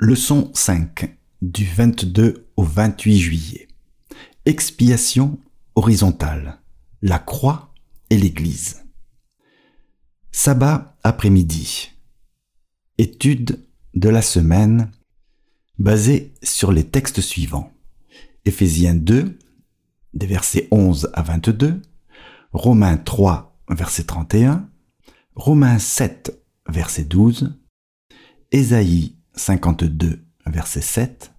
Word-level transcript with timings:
Leçon 0.00 0.50
5 0.54 1.16
du 1.40 1.64
22 1.64 2.48
au 2.56 2.64
28 2.64 3.16
juillet. 3.16 3.68
Expiation 4.44 5.38
horizontale. 5.76 6.58
La 7.00 7.20
croix 7.20 7.72
et 8.10 8.18
l'Église. 8.18 8.82
Sabbat 10.32 10.96
après-midi. 11.04 11.92
Étude 12.98 13.64
de 13.94 14.08
la 14.08 14.20
semaine 14.20 14.90
basée 15.78 16.34
sur 16.42 16.72
les 16.72 16.84
textes 16.84 17.20
suivants. 17.20 17.72
Éphésiens 18.44 18.96
2, 18.96 19.38
des 20.12 20.26
versets 20.26 20.66
11 20.72 21.10
à 21.12 21.22
22, 21.22 21.80
Romains 22.52 22.96
3, 22.96 23.56
verset 23.70 24.04
31, 24.04 24.68
Romains 25.36 25.78
7, 25.78 26.36
verset 26.68 27.04
12, 27.04 27.56
Ésaïe 28.50 29.14
52, 29.36 30.24
verset 30.46 30.80
7, 30.80 31.32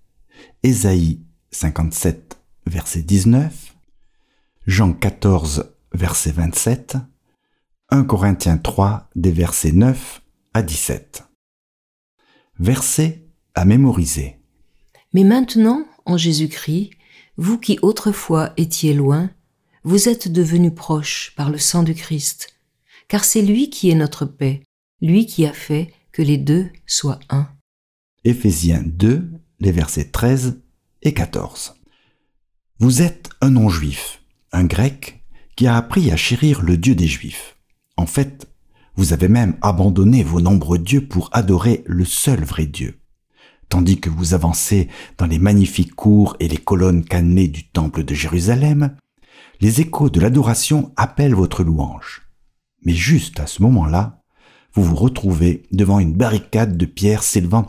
Ésaïe 0.64 1.22
57, 1.52 2.38
verset 2.66 3.02
19, 3.02 3.76
Jean 4.68 4.94
14, 4.94 5.76
verset 5.94 6.32
27, 6.32 6.98
1 7.90 8.04
Corinthiens 8.04 8.58
3, 8.58 9.10
des 9.16 9.32
versets 9.32 9.72
9 9.72 10.22
à 10.54 10.62
17. 10.62 11.24
Verset 12.60 13.28
à 13.54 13.66
mémoriser. 13.66 14.38
Mais 15.14 15.24
maintenant, 15.24 15.86
en 16.06 16.18
Jésus-Christ, 16.18 16.92
vous 17.38 17.58
qui 17.60 17.80
autrefois 17.82 18.54
étiez 18.58 18.94
loin, 18.94 19.30
vous 19.84 20.10
êtes 20.10 20.32
devenus 20.32 20.74
proches 20.74 21.34
par 21.36 21.50
le 21.50 21.58
sang 21.58 21.84
du 21.84 21.94
Christ, 21.94 22.56
car 23.08 23.24
c'est 23.24 23.42
lui 23.42 23.70
qui 23.70 23.92
est 23.92 23.96
notre 23.96 24.26
paix, 24.26 24.64
lui 25.02 25.26
qui 25.26 25.46
a 25.46 25.54
fait 25.54 25.94
que 26.12 26.22
les 26.22 26.38
deux 26.38 26.70
soient 26.88 27.20
un. 27.30 27.48
Éphésiens 28.28 28.82
2, 28.84 29.30
les 29.60 29.72
versets 29.72 30.06
13 30.06 30.60
et 31.04 31.14
14. 31.14 31.76
Vous 32.80 33.04
êtes 33.04 33.30
un 33.40 33.52
non-juif, 33.52 34.24
un 34.52 34.64
grec, 34.64 35.24
qui 35.56 35.68
a 35.68 35.78
appris 35.78 36.10
à 36.10 36.18
chérir 36.18 36.64
le 36.64 36.76
Dieu 36.76 36.96
des 36.96 37.06
Juifs. 37.06 37.56
En 37.98 38.08
fait, 38.08 38.48
vous 38.96 39.14
avez 39.14 39.28
même 39.28 39.58
abandonné 39.62 40.24
vos 40.24 40.42
nombreux 40.42 40.80
dieux 40.80 41.06
pour 41.08 41.30
adorer 41.34 41.84
le 41.86 42.04
seul 42.04 42.44
vrai 42.44 42.66
Dieu. 42.66 43.00
Tandis 43.70 44.00
que 44.00 44.10
vous 44.10 44.34
avancez 44.34 44.90
dans 45.20 45.28
les 45.28 45.38
magnifiques 45.38 45.94
cours 45.94 46.36
et 46.40 46.48
les 46.48 46.58
colonnes 46.58 47.06
cannées 47.06 47.48
du 47.48 47.68
temple 47.68 48.04
de 48.04 48.16
Jérusalem, 48.16 48.96
les 49.62 49.82
échos 49.82 50.10
de 50.10 50.20
l'adoration 50.20 50.92
appellent 50.96 51.36
votre 51.36 51.64
louange. 51.64 52.24
Mais 52.86 52.94
juste 52.94 53.40
à 53.40 53.46
ce 53.46 53.62
moment-là, 53.62 54.24
vous 54.76 54.84
vous 54.84 54.96
retrouvez 54.96 55.64
devant 55.72 56.00
une 56.00 56.14
barricade 56.14 56.76
de 56.76 56.86
pierres 56.86 57.24
s'élevant 57.24 57.68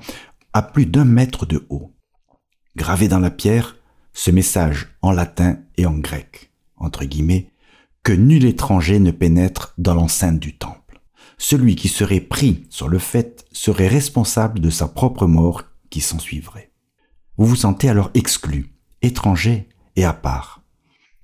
plus 0.62 0.86
d'un 0.86 1.04
mètre 1.04 1.46
de 1.46 1.66
haut. 1.68 1.94
Gravé 2.76 3.08
dans 3.08 3.18
la 3.18 3.30
pierre, 3.30 3.76
ce 4.12 4.30
message 4.30 4.88
en 5.02 5.12
latin 5.12 5.58
et 5.76 5.86
en 5.86 5.98
grec, 5.98 6.52
entre 6.76 7.04
guillemets, 7.04 7.50
que 8.02 8.12
nul 8.12 8.44
étranger 8.44 8.98
ne 8.98 9.10
pénètre 9.10 9.74
dans 9.78 9.94
l'enceinte 9.94 10.38
du 10.38 10.56
temple. 10.56 11.00
Celui 11.38 11.76
qui 11.76 11.88
serait 11.88 12.20
pris 12.20 12.66
sur 12.70 12.88
le 12.88 12.98
fait 12.98 13.44
serait 13.52 13.88
responsable 13.88 14.60
de 14.60 14.70
sa 14.70 14.88
propre 14.88 15.26
mort 15.26 15.64
qui 15.90 16.00
s'ensuivrait. 16.00 16.72
Vous 17.36 17.46
vous 17.46 17.56
sentez 17.56 17.88
alors 17.88 18.10
exclu, 18.14 18.72
étranger 19.02 19.68
et 19.96 20.04
à 20.04 20.14
part. 20.14 20.62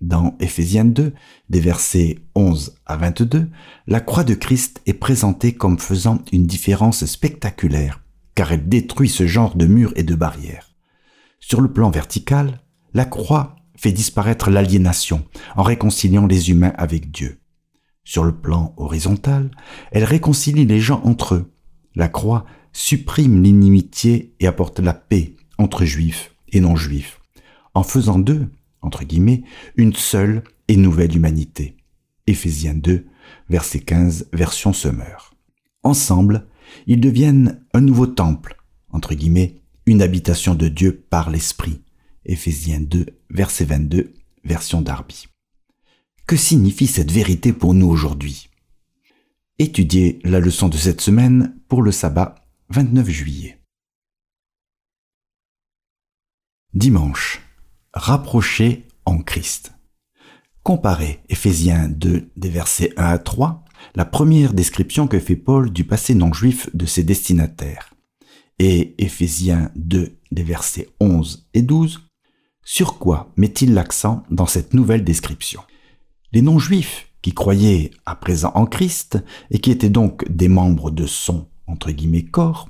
Dans 0.03 0.37
Éphésiens 0.41 0.85
2, 0.85 1.15
des 1.49 1.61
versets 1.61 2.19
11 2.35 2.75
à 2.85 2.97
22, 2.97 3.49
la 3.87 4.01
croix 4.01 4.25
de 4.25 4.35
Christ 4.35 4.83
est 4.87 4.95
présentée 4.95 5.55
comme 5.55 5.79
faisant 5.79 6.19
une 6.33 6.47
différence 6.47 7.05
spectaculaire 7.07 8.02
car 8.35 8.53
elle 8.53 8.69
détruit 8.69 9.09
ce 9.09 9.27
genre 9.27 9.55
de 9.55 9.67
murs 9.67 9.93
et 9.97 10.03
de 10.03 10.15
barrières. 10.15 10.75
Sur 11.41 11.61
le 11.61 11.73
plan 11.73 11.91
vertical, 11.91 12.61
la 12.95 13.05
croix 13.05 13.57
fait 13.77 13.93
disparaître 13.93 14.51
l'aliénation 14.51 15.25
en 15.57 15.63
réconciliant 15.63 16.27
les 16.27 16.51
humains 16.51 16.73
avec 16.77 17.11
Dieu. 17.11 17.41
Sur 18.05 18.25
le 18.25 18.33
plan 18.33 18.75
horizontal, 18.77 19.51
elle 19.91 20.05
réconcilie 20.05 20.67
les 20.67 20.81
gens 20.81 21.03
entre 21.05 21.35
eux. 21.35 21.53
La 21.95 22.09
croix 22.09 22.45
supprime 22.73 23.43
l'inimitié 23.43 24.35
et 24.41 24.47
apporte 24.47 24.81
la 24.81 24.95
paix 24.95 25.37
entre 25.59 25.85
juifs 25.85 26.35
et 26.53 26.61
non-juifs, 26.61 27.21
en 27.75 27.83
faisant 27.83 28.19
d'eux, 28.19 28.51
entre 28.81 29.05
guillemets, 29.05 29.43
une 29.77 29.95
seule 29.95 30.43
et 30.69 30.77
nouvelle 30.77 31.17
humanité. 31.17 31.77
Éphésiens 32.27 32.75
2, 32.75 33.07
verset 33.49 33.81
15, 33.81 34.29
version 34.33 34.73
Semeur. 34.73 35.35
Ensemble, 35.83 36.47
ils 36.87 37.01
deviennent 37.01 37.65
un 37.75 37.81
nouveau 37.81 38.07
temple, 38.07 38.57
entre 38.91 39.15
guillemets, 39.15 39.63
une 39.87 40.03
habitation 40.03 40.55
de 40.55 40.69
Dieu 40.69 41.05
par 41.11 41.31
l'Esprit. 41.31 41.83
Éphésiens 42.25 42.81
2, 42.81 43.07
verset 43.31 43.65
22, 43.65 44.15
version 44.45 44.81
Darby. 44.81 45.27
Que 46.27 46.37
signifie 46.37 46.87
cette 46.87 47.11
vérité 47.11 47.53
pour 47.53 47.75
nous 47.75 47.89
aujourd'hui? 47.89 48.49
Étudiez 49.59 50.21
la 50.25 50.41
leçon 50.41 50.69
de 50.69 50.77
cette 50.77 51.01
semaine 51.01 51.59
pour 51.69 51.83
le 51.83 51.93
sabbat 51.93 52.37
29 52.71 53.09
juillet. 53.09 53.59
Dimanche. 56.75 57.43
Rapprocher 57.93 58.89
en 59.05 59.19
Christ. 59.19 59.75
Comparez 60.63 61.21
Éphésiens 61.29 61.89
2 61.89 62.31
des 62.37 62.49
versets 62.49 62.95
1 62.97 63.05
à 63.05 63.19
3 63.19 63.65
la 63.95 64.05
première 64.05 64.55
description 64.55 65.07
que 65.07 65.19
fait 65.19 65.37
Paul 65.37 65.73
du 65.73 65.85
passé 65.85 66.15
non 66.15 66.33
juif 66.33 66.69
de 66.75 66.87
ses 66.87 67.03
destinataires. 67.03 67.95
Et 68.59 68.95
Éphésiens 68.99 69.71
2 69.77 70.17
des 70.31 70.43
versets 70.43 70.89
11 71.01 71.49
et 71.55 71.63
12, 71.63 72.01
sur 72.65 72.99
quoi 72.99 73.33
met-il 73.37 73.75
l'accent 73.75 74.23
dans 74.31 74.47
cette 74.47 74.73
nouvelle 74.73 75.05
description? 75.05 75.61
Les 76.33 76.43
non-juifs 76.43 77.09
qui 77.23 77.35
croyaient 77.35 77.91
à 78.07 78.15
présent 78.17 78.53
en 78.55 78.67
Christ 78.67 79.19
et 79.51 79.59
qui 79.59 79.71
étaient 79.71 79.91
donc 79.91 80.25
des 80.31 80.49
membres 80.49 80.91
de 80.91 81.07
son 81.07 81.49
corps, 82.31 82.69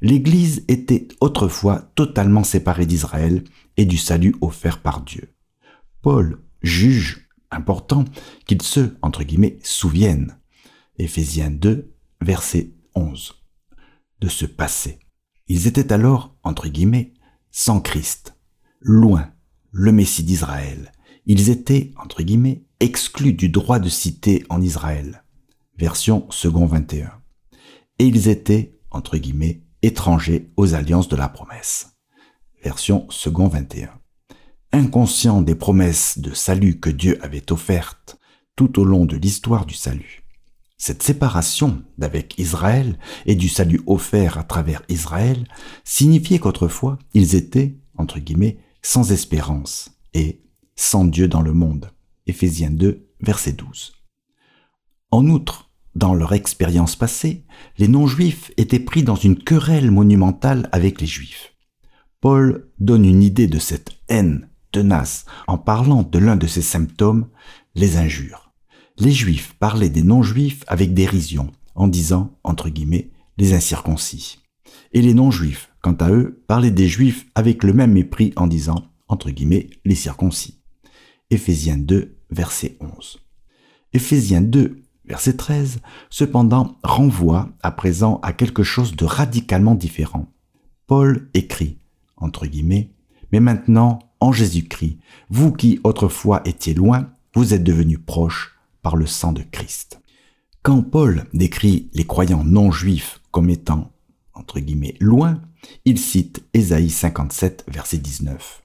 l'Église 0.00 0.64
était 0.68 1.08
autrefois 1.20 1.90
totalement 1.94 2.44
séparée 2.44 2.86
d'Israël 2.86 3.44
et 3.76 3.84
du 3.84 3.96
salut 3.96 4.34
offert 4.40 4.78
par 4.78 5.00
Dieu. 5.00 5.34
Paul 6.02 6.38
juge 6.62 7.28
important 7.50 8.04
qu'ils 8.46 8.62
se, 8.62 8.94
entre 9.02 9.22
souviennent 9.62 10.36
Éphésiens 11.02 11.50
2, 11.50 11.92
verset 12.20 12.70
11, 12.94 13.34
de 14.20 14.28
ce 14.28 14.46
passé. 14.46 15.00
Ils 15.48 15.66
étaient 15.66 15.92
alors, 15.92 16.36
entre 16.44 16.68
guillemets, 16.68 17.12
sans 17.50 17.80
Christ, 17.80 18.36
loin, 18.80 19.32
le 19.72 19.90
Messie 19.90 20.22
d'Israël. 20.22 20.92
Ils 21.26 21.50
étaient, 21.50 21.92
entre 21.96 22.22
guillemets, 22.22 22.66
exclus 22.78 23.32
du 23.32 23.48
droit 23.48 23.80
de 23.80 23.88
cité 23.88 24.44
en 24.48 24.62
Israël. 24.62 25.24
Version 25.76 26.30
second 26.30 26.66
21. 26.66 27.10
Et 27.98 28.06
ils 28.06 28.28
étaient, 28.28 28.78
entre 28.92 29.16
guillemets, 29.16 29.64
étrangers 29.82 30.52
aux 30.56 30.74
alliances 30.74 31.08
de 31.08 31.16
la 31.16 31.28
promesse. 31.28 31.96
Version 32.62 33.08
second 33.10 33.48
21. 33.48 33.90
Inconscients 34.70 35.42
des 35.42 35.56
promesses 35.56 36.18
de 36.18 36.32
salut 36.32 36.78
que 36.78 36.90
Dieu 36.90 37.18
avait 37.24 37.50
offertes 37.50 38.20
tout 38.54 38.78
au 38.78 38.84
long 38.84 39.04
de 39.04 39.16
l'histoire 39.16 39.66
du 39.66 39.74
salut. 39.74 40.21
Cette 40.84 41.04
séparation 41.04 41.84
d'avec 41.96 42.36
Israël 42.38 42.98
et 43.24 43.36
du 43.36 43.48
salut 43.48 43.80
offert 43.86 44.36
à 44.36 44.42
travers 44.42 44.82
Israël 44.88 45.46
signifiait 45.84 46.40
qu'autrefois 46.40 46.98
ils 47.14 47.36
étaient, 47.36 47.76
entre 47.96 48.18
guillemets, 48.18 48.58
sans 48.82 49.12
espérance 49.12 49.92
et 50.12 50.42
sans 50.74 51.04
Dieu 51.04 51.28
dans 51.28 51.40
le 51.40 51.52
monde. 51.52 51.92
Éphésiens 52.26 52.72
2, 52.72 53.06
verset 53.20 53.52
12. 53.52 53.92
En 55.12 55.28
outre, 55.28 55.70
dans 55.94 56.14
leur 56.14 56.32
expérience 56.32 56.96
passée, 56.96 57.44
les 57.78 57.86
non-juifs 57.86 58.50
étaient 58.56 58.80
pris 58.80 59.04
dans 59.04 59.14
une 59.14 59.38
querelle 59.38 59.92
monumentale 59.92 60.68
avec 60.72 61.00
les 61.00 61.06
juifs. 61.06 61.54
Paul 62.20 62.68
donne 62.80 63.04
une 63.04 63.22
idée 63.22 63.46
de 63.46 63.60
cette 63.60 63.92
haine 64.08 64.48
tenace 64.72 65.26
en 65.46 65.58
parlant 65.58 66.02
de 66.02 66.18
l'un 66.18 66.34
de 66.34 66.48
ses 66.48 66.60
symptômes, 66.60 67.28
les 67.76 67.98
injures 67.98 68.51
les 68.98 69.12
juifs 69.12 69.54
parlaient 69.58 69.88
des 69.88 70.02
non-juifs 70.02 70.64
avec 70.66 70.94
dérision, 70.94 71.50
en 71.74 71.88
disant, 71.88 72.38
entre 72.44 72.68
guillemets, 72.68 73.10
les 73.38 73.54
incirconcis. 73.54 74.38
Et 74.92 75.02
les 75.02 75.14
non-juifs, 75.14 75.70
quant 75.80 75.96
à 76.00 76.10
eux, 76.10 76.42
parlaient 76.46 76.70
des 76.70 76.88
juifs 76.88 77.26
avec 77.34 77.64
le 77.64 77.72
même 77.72 77.92
mépris 77.92 78.32
en 78.36 78.46
disant, 78.46 78.84
entre 79.08 79.30
guillemets, 79.30 79.70
les 79.84 79.94
circoncis. 79.94 80.60
Éphésiens 81.30 81.78
2, 81.78 82.18
verset 82.30 82.76
11. 82.80 83.18
Éphésiens 83.94 84.42
2, 84.42 84.82
verset 85.06 85.36
13, 85.36 85.80
cependant, 86.10 86.76
renvoie 86.82 87.50
à 87.62 87.70
présent 87.70 88.20
à 88.22 88.32
quelque 88.32 88.62
chose 88.62 88.94
de 88.94 89.04
radicalement 89.04 89.74
différent. 89.74 90.32
Paul 90.86 91.30
écrit, 91.34 91.78
entre 92.16 92.46
guillemets, 92.46 92.92
mais 93.32 93.40
maintenant, 93.40 93.98
en 94.20 94.32
Jésus-Christ, 94.32 94.98
vous 95.30 95.52
qui 95.52 95.80
autrefois 95.84 96.42
étiez 96.44 96.74
loin, 96.74 97.10
vous 97.34 97.54
êtes 97.54 97.64
devenus 97.64 97.98
proches 98.04 98.51
par 98.82 98.96
le 98.96 99.06
sang 99.06 99.32
de 99.32 99.42
Christ. 99.42 100.00
Quand 100.62 100.82
Paul 100.82 101.24
décrit 101.32 101.90
les 101.92 102.06
croyants 102.06 102.44
non 102.44 102.70
juifs 102.70 103.20
comme 103.30 103.50
étant, 103.50 103.92
entre 104.34 104.60
guillemets, 104.60 104.94
loin, 105.00 105.42
il 105.84 105.98
cite 105.98 106.44
Ésaïe 106.54 106.90
57, 106.90 107.64
verset 107.68 107.98
19. 107.98 108.62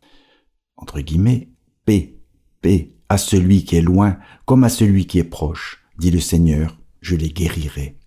Entre 0.75 0.99
guillemets, 1.01 1.49
paix, 1.85 2.17
paix 2.61 2.95
à 3.09 3.17
celui 3.17 3.63
qui 3.63 3.77
est 3.77 3.81
loin 3.81 4.17
comme 4.45 4.63
à 4.63 4.69
celui 4.69 5.07
qui 5.07 5.19
est 5.19 5.23
proche, 5.23 5.83
dit 5.97 6.11
le 6.11 6.19
Seigneur, 6.19 6.77
je 7.01 7.15
les 7.15 7.29
guérirai. 7.29 7.97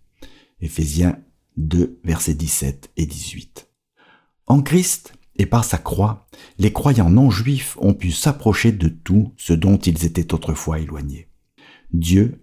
Éphésiens 0.60 1.18
2, 1.56 2.00
versets 2.04 2.34
17 2.34 2.90
et 2.96 3.06
18. 3.06 3.68
En 4.46 4.62
Christ 4.62 5.14
et 5.36 5.46
par 5.46 5.64
sa 5.64 5.78
croix, 5.78 6.28
les 6.58 6.72
croyants 6.72 7.10
non 7.10 7.30
juifs 7.30 7.76
ont 7.80 7.94
pu 7.94 8.10
s'approcher 8.10 8.72
de 8.72 8.88
tout 8.88 9.32
ce 9.36 9.52
dont 9.52 9.78
ils 9.78 10.04
étaient 10.04 10.34
autrefois 10.34 10.80
éloignés. 10.80 11.29
Dieu, 11.92 12.40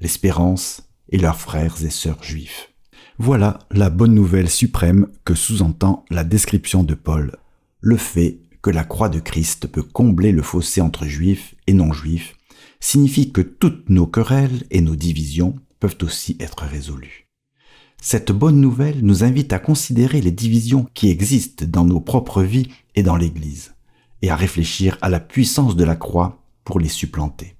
l'espérance 0.00 0.82
et 1.08 1.18
leurs 1.18 1.40
frères 1.40 1.82
et 1.84 1.90
sœurs 1.90 2.22
juifs. 2.22 2.72
Voilà 3.18 3.58
la 3.70 3.90
bonne 3.90 4.14
nouvelle 4.14 4.48
suprême 4.48 5.08
que 5.24 5.34
sous-entend 5.34 6.04
la 6.10 6.24
description 6.24 6.84
de 6.84 6.94
Paul, 6.94 7.36
le 7.80 7.96
fait 7.96 8.40
que 8.62 8.70
la 8.70 8.84
croix 8.84 9.08
de 9.08 9.20
Christ 9.20 9.66
peut 9.66 9.82
combler 9.82 10.32
le 10.32 10.42
fossé 10.42 10.80
entre 10.80 11.06
juifs 11.06 11.54
et 11.66 11.72
non-juifs, 11.72 12.36
signifie 12.78 13.32
que 13.32 13.40
toutes 13.40 13.88
nos 13.88 14.06
querelles 14.06 14.64
et 14.70 14.80
nos 14.80 14.96
divisions 14.96 15.56
peuvent 15.80 15.98
aussi 16.02 16.36
être 16.40 16.64
résolues. 16.64 17.26
Cette 18.02 18.32
bonne 18.32 18.60
nouvelle 18.60 19.04
nous 19.04 19.24
invite 19.24 19.52
à 19.52 19.58
considérer 19.58 20.20
les 20.20 20.30
divisions 20.30 20.86
qui 20.94 21.10
existent 21.10 21.64
dans 21.68 21.84
nos 21.84 22.00
propres 22.00 22.42
vies 22.42 22.68
et 22.94 23.02
dans 23.02 23.16
l'Église, 23.16 23.74
et 24.22 24.30
à 24.30 24.36
réfléchir 24.36 24.98
à 25.00 25.08
la 25.08 25.20
puissance 25.20 25.76
de 25.76 25.84
la 25.84 25.96
croix 25.96 26.42
pour 26.64 26.80
les 26.80 26.88
supplanter. 26.88 27.56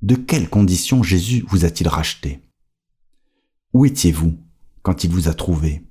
De 0.00 0.14
quelles 0.14 0.48
conditions 0.48 1.02
Jésus 1.02 1.44
vous 1.48 1.64
a-t-il 1.64 1.88
racheté? 1.88 2.40
Où 3.72 3.84
étiez-vous 3.84 4.38
quand 4.82 5.02
il 5.02 5.10
vous 5.10 5.26
a 5.26 5.34
trouvé? 5.34 5.84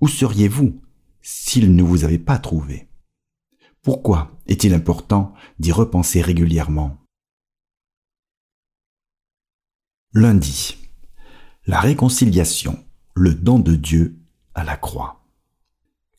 Où 0.00 0.08
seriez-vous 0.08 0.80
s'il 1.20 1.74
ne 1.74 1.82
vous 1.82 2.04
avait 2.04 2.18
pas 2.18 2.38
trouvé? 2.38 2.88
Pourquoi 3.82 4.38
est-il 4.46 4.72
important 4.72 5.34
d'y 5.58 5.70
repenser 5.70 6.22
régulièrement? 6.22 6.98
Lundi. 10.14 10.78
La 11.66 11.80
réconciliation, 11.80 12.82
le 13.14 13.34
don 13.34 13.58
de 13.58 13.76
Dieu 13.76 14.18
à 14.54 14.64
la 14.64 14.78
croix. 14.78 15.26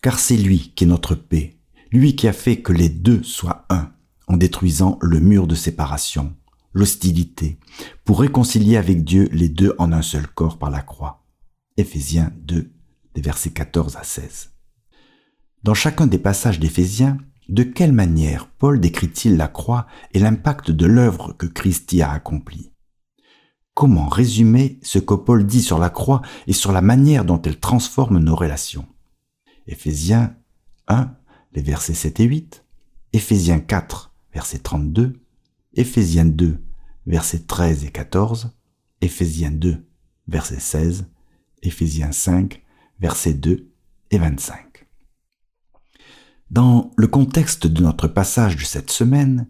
Car 0.03 0.19
c'est 0.19 0.37
lui 0.37 0.71
qui 0.75 0.83
est 0.83 0.87
notre 0.87 1.15
paix, 1.15 1.57
lui 1.91 2.15
qui 2.15 2.27
a 2.27 2.33
fait 2.33 2.61
que 2.61 2.73
les 2.73 2.89
deux 2.89 3.23
soient 3.23 3.65
un, 3.69 3.91
en 4.27 4.37
détruisant 4.37 4.99
le 5.01 5.19
mur 5.19 5.47
de 5.47 5.55
séparation, 5.55 6.35
l'hostilité, 6.79 7.59
pour 8.05 8.21
réconcilier 8.21 8.77
avec 8.77 9.03
Dieu 9.03 9.29
les 9.33 9.49
deux 9.49 9.75
en 9.77 9.91
un 9.91 10.01
seul 10.01 10.27
corps 10.27 10.57
par 10.57 10.71
la 10.71 10.81
croix. 10.81 11.25
Éphésiens 11.77 12.31
2, 12.37 12.71
des 13.15 13.21
versets 13.21 13.51
14 13.51 13.97
à 13.97 14.03
16. 14.03 14.51
Dans 15.63 15.73
chacun 15.73 16.07
des 16.07 16.17
passages 16.17 16.59
d'Éphésiens, 16.59 17.17
de 17.49 17.63
quelle 17.63 17.91
manière 17.91 18.47
Paul 18.47 18.79
décrit-il 18.79 19.35
la 19.35 19.49
croix 19.49 19.87
et 20.13 20.19
l'impact 20.19 20.71
de 20.71 20.85
l'œuvre 20.85 21.33
que 21.33 21.47
Christ 21.47 21.91
y 21.93 22.01
a 22.01 22.11
accomplie? 22.11 22.71
Comment 23.73 24.07
résumer 24.07 24.79
ce 24.81 24.99
que 24.99 25.15
Paul 25.15 25.45
dit 25.45 25.61
sur 25.61 25.79
la 25.79 25.89
croix 25.89 26.21
et 26.47 26.53
sur 26.53 26.71
la 26.71 26.81
manière 26.81 27.25
dont 27.25 27.41
elle 27.41 27.59
transforme 27.59 28.19
nos 28.19 28.35
relations? 28.35 28.87
Éphésiens 29.67 30.35
1, 30.87 31.13
les 31.53 31.61
versets 31.61 31.93
7 31.93 32.21
et 32.21 32.25
8, 32.25 32.65
Éphésiens 33.11 33.59
4, 33.59 34.13
verset 34.33 34.59
32, 34.59 35.19
Éphésiens 35.73 36.25
2, 36.25 36.61
versets 37.09 37.39
13 37.39 37.85
et 37.85 37.89
14, 37.89 38.51
Éphésiens 39.01 39.49
2, 39.49 39.83
verset 40.27 40.59
16, 40.59 41.07
Éphésiens 41.63 42.11
5, 42.11 42.63
versets 42.99 43.33
2 43.33 43.71
et 44.11 44.17
25. 44.19 44.85
Dans 46.51 46.91
le 46.97 47.07
contexte 47.07 47.65
de 47.65 47.81
notre 47.81 48.07
passage 48.07 48.57
de 48.57 48.63
cette 48.63 48.91
semaine, 48.91 49.49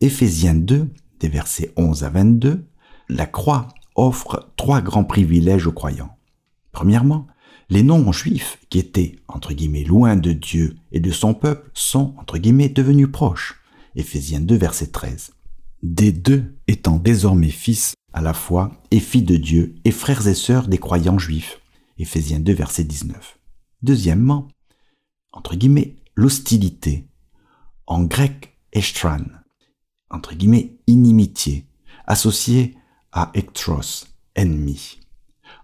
Éphésiens 0.00 0.54
2, 0.54 0.88
des 1.18 1.28
versets 1.28 1.72
11 1.76 2.04
à 2.04 2.10
22, 2.10 2.64
la 3.08 3.26
croix 3.26 3.66
offre 3.96 4.52
trois 4.56 4.80
grands 4.80 5.04
privilèges 5.04 5.66
aux 5.66 5.72
croyants. 5.72 6.16
Premièrement, 6.70 7.26
les 7.70 7.82
non-juifs 7.82 8.58
qui 8.68 8.78
étaient, 8.78 9.16
entre 9.26 9.52
guillemets, 9.52 9.84
loin 9.84 10.14
de 10.14 10.32
Dieu 10.32 10.76
et 10.92 11.00
de 11.00 11.10
son 11.10 11.34
peuple 11.34 11.72
sont, 11.74 12.14
entre 12.18 12.38
guillemets, 12.38 12.68
devenus 12.68 13.10
proches. 13.10 13.60
Éphésiens 13.96 14.40
2, 14.40 14.54
verset 14.54 14.86
13 14.86 15.32
des 15.82 16.12
deux 16.12 16.56
étant 16.66 16.96
désormais 16.96 17.50
fils 17.50 17.94
à 18.12 18.20
la 18.20 18.34
fois 18.34 18.72
et 18.90 19.00
filles 19.00 19.22
de 19.22 19.36
Dieu 19.36 19.74
et 19.84 19.90
frères 19.90 20.26
et 20.26 20.34
sœurs 20.34 20.68
des 20.68 20.78
croyants 20.78 21.18
juifs. 21.18 21.60
Éphésiens 21.98 22.40
2, 22.40 22.52
verset 22.52 22.84
19. 22.84 23.38
Deuxièmement, 23.82 24.48
entre 25.32 25.54
guillemets, 25.56 25.96
l'hostilité. 26.14 27.06
En 27.86 28.04
grec, 28.04 28.56
echtran, 28.72 29.24
entre 30.10 30.34
guillemets, 30.34 30.76
inimitié, 30.86 31.66
associé 32.06 32.76
à 33.12 33.30
ektros, 33.34 34.06
ennemi. 34.34 35.00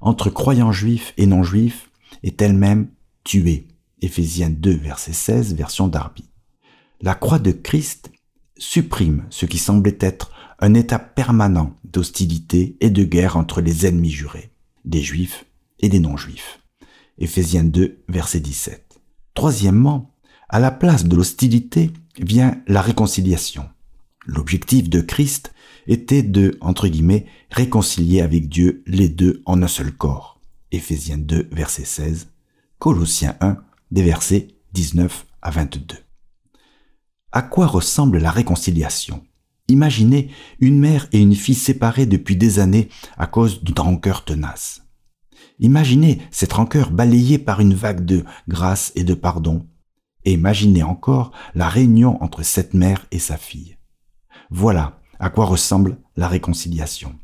Entre 0.01 0.31
croyants 0.31 0.73
juifs 0.73 1.15
et 1.17 1.27
non 1.27 1.43
juifs 1.43 1.91
est 2.23 2.41
elle-même 2.43 2.91
tuée. 3.25 3.69
Éphésiens 4.03 4.51
2, 4.51 4.73
verset 4.77 5.13
16, 5.13 5.55
version 5.55 5.89
Darby. 5.89 6.25
La 7.01 7.15
croix 7.15 7.39
de 7.39 7.53
Christ 7.53 8.11
supprime 8.59 9.25
ce 9.31 9.47
qui 9.47 9.59
semblait 9.59 9.99
être 10.01 10.33
un 10.59 10.75
état 10.75 10.99
permanent 10.99 11.77
d'hostilité 11.85 12.77
et 12.81 12.91
de 12.91 13.05
guerre 13.05 13.37
entre 13.37 13.61
les 13.61 13.87
ennemis 13.87 14.11
jurés, 14.11 14.51
des 14.85 15.03
juifs 15.03 15.45
et 15.81 15.89
des 15.89 16.01
non-juifs. 16.01 16.61
Éphésiens 17.19 17.65
2, 17.65 18.05
verset 18.09 18.41
17. 18.41 19.01
Troisièmement, 19.35 20.15
à 20.49 20.61
la 20.61 20.71
place 20.71 21.05
de 21.05 21.17
l'hostilité 21.17 21.93
vient 22.19 22.61
la 22.67 22.81
réconciliation. 22.81 23.69
L'objectif 24.27 24.89
de 24.89 25.01
Christ 25.01 25.53
était 25.87 26.23
de, 26.23 26.57
entre 26.61 26.89
guillemets, 26.89 27.27
réconcilier 27.51 28.21
avec 28.21 28.49
Dieu 28.49 28.83
les 28.87 29.09
deux 29.09 29.43
en 29.47 29.63
un 29.63 29.69
seul 29.69 29.93
corps. 29.93 30.41
Éphésiens 30.73 31.19
2, 31.19 31.49
verset 31.53 31.85
16, 31.85 32.29
Colossiens 32.79 33.37
1, 33.41 33.59
des 33.91 34.03
versets 34.03 34.49
19 34.73 35.27
à 35.43 35.51
22. 35.51 35.97
À 37.33 37.43
quoi 37.43 37.67
ressemble 37.67 38.19
la 38.19 38.31
réconciliation? 38.31 39.23
Imaginez 39.69 40.31
une 40.61 40.79
mère 40.79 41.09
et 41.13 41.19
une 41.19 41.35
fille 41.35 41.57
séparées 41.57 42.07
depuis 42.07 42.37
des 42.37 42.61
années 42.61 42.89
à 43.19 43.27
cause 43.27 43.63
d'une 43.63 43.79
rancœur 43.79 44.25
tenace. 44.25 44.83
Imaginez 45.59 46.21
cette 46.31 46.53
rancœur 46.53 46.91
balayée 46.91 47.39
par 47.39 47.61
une 47.61 47.75
vague 47.75 48.05
de 48.05 48.25
grâce 48.49 48.93
et 48.95 49.05
de 49.05 49.15
pardon. 49.15 49.67
Et 50.25 50.33
imaginez 50.33 50.83
encore 50.83 51.33
la 51.55 51.69
réunion 51.69 52.23
entre 52.23 52.43
cette 52.43 52.75
mère 52.75 53.07
et 53.11 53.19
sa 53.19 53.37
fille. 53.37 53.77
Voilà 54.51 55.01
à 55.19 55.31
quoi 55.31 55.47
ressemble 55.47 55.99
la 56.17 56.29
réconciliation. 56.29 57.15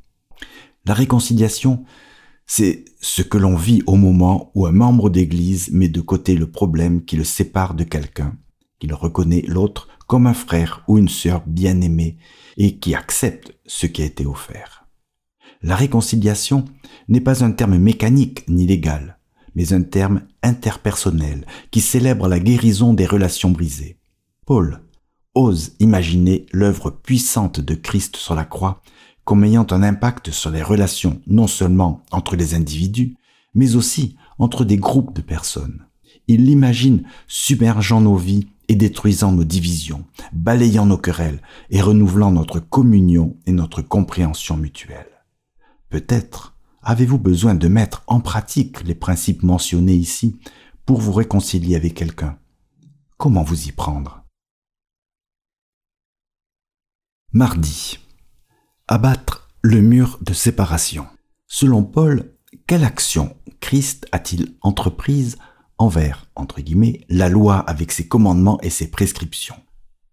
La 0.84 0.94
réconciliation, 0.94 1.84
c'est 2.46 2.84
ce 3.00 3.22
que 3.22 3.38
l'on 3.38 3.54
vit 3.54 3.82
au 3.86 3.96
moment 3.96 4.50
où 4.54 4.66
un 4.66 4.72
membre 4.72 5.10
d'Église 5.10 5.70
met 5.70 5.88
de 5.88 6.00
côté 6.00 6.34
le 6.34 6.50
problème 6.50 7.04
qui 7.04 7.16
le 7.16 7.24
sépare 7.24 7.74
de 7.74 7.84
quelqu'un, 7.84 8.36
qu'il 8.82 8.94
reconnaît 8.94 9.44
l'autre 9.46 9.86
comme 10.08 10.26
un 10.26 10.34
frère 10.34 10.82
ou 10.88 10.98
une 10.98 11.08
sœur 11.08 11.44
bien-aimée 11.46 12.16
et 12.56 12.78
qui 12.78 12.96
accepte 12.96 13.54
ce 13.64 13.86
qui 13.86 14.02
a 14.02 14.04
été 14.04 14.26
offert. 14.26 14.88
La 15.62 15.76
réconciliation 15.76 16.64
n'est 17.06 17.20
pas 17.20 17.44
un 17.44 17.52
terme 17.52 17.78
mécanique 17.78 18.42
ni 18.48 18.66
légal, 18.66 19.18
mais 19.54 19.72
un 19.72 19.82
terme 19.82 20.22
interpersonnel 20.42 21.46
qui 21.70 21.80
célèbre 21.80 22.26
la 22.26 22.40
guérison 22.40 22.92
des 22.92 23.06
relations 23.06 23.50
brisées. 23.50 24.00
Paul 24.46 24.80
ose 25.36 25.76
imaginer 25.78 26.46
l'œuvre 26.50 26.90
puissante 26.90 27.60
de 27.60 27.76
Christ 27.76 28.16
sur 28.16 28.34
la 28.34 28.44
croix 28.44 28.82
comme 29.24 29.44
ayant 29.44 29.68
un 29.70 29.84
impact 29.84 30.32
sur 30.32 30.50
les 30.50 30.64
relations 30.64 31.22
non 31.28 31.46
seulement 31.46 32.02
entre 32.10 32.34
les 32.34 32.54
individus, 32.54 33.14
mais 33.54 33.76
aussi 33.76 34.16
entre 34.40 34.64
des 34.64 34.76
groupes 34.76 35.14
de 35.14 35.22
personnes. 35.22 35.86
Il 36.26 36.46
l'imagine 36.46 37.04
submergeant 37.28 38.00
nos 38.00 38.16
vies 38.16 38.48
détruisant 38.76 39.32
nos 39.32 39.44
divisions, 39.44 40.04
balayant 40.32 40.86
nos 40.86 40.98
querelles 40.98 41.42
et 41.70 41.80
renouvelant 41.80 42.30
notre 42.30 42.60
communion 42.60 43.36
et 43.46 43.52
notre 43.52 43.82
compréhension 43.82 44.56
mutuelle. 44.56 45.24
Peut-être 45.88 46.56
avez-vous 46.82 47.18
besoin 47.18 47.54
de 47.54 47.68
mettre 47.68 48.02
en 48.06 48.20
pratique 48.20 48.82
les 48.84 48.94
principes 48.94 49.42
mentionnés 49.42 49.94
ici 49.94 50.38
pour 50.84 51.00
vous 51.00 51.12
réconcilier 51.12 51.76
avec 51.76 51.94
quelqu'un. 51.94 52.38
Comment 53.16 53.42
vous 53.42 53.68
y 53.68 53.72
prendre? 53.72 54.24
Mardi. 57.32 57.98
Abattre 58.88 59.48
le 59.62 59.80
mur 59.80 60.18
de 60.22 60.32
séparation. 60.34 61.06
Selon 61.46 61.84
Paul, 61.84 62.32
quelle 62.66 62.84
action 62.84 63.36
Christ 63.60 64.06
a-t-il 64.12 64.56
entreprise 64.60 65.38
envers, 65.82 66.26
entre 66.36 66.60
guillemets, 66.60 67.00
la 67.08 67.28
loi 67.28 67.58
avec 67.58 67.90
ses 67.90 68.06
commandements 68.06 68.60
et 68.62 68.70
ses 68.70 68.88
prescriptions. 68.88 69.56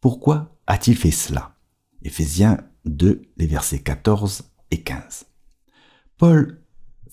Pourquoi 0.02 0.58
a-t-il 0.66 0.98
fait 0.98 1.12
cela? 1.12 1.54
Éphésiens 2.02 2.58
2, 2.86 3.22
les 3.38 3.46
versets 3.46 3.80
14 3.80 4.50
et 4.72 4.82
15. 4.82 5.26
Paul 6.18 6.60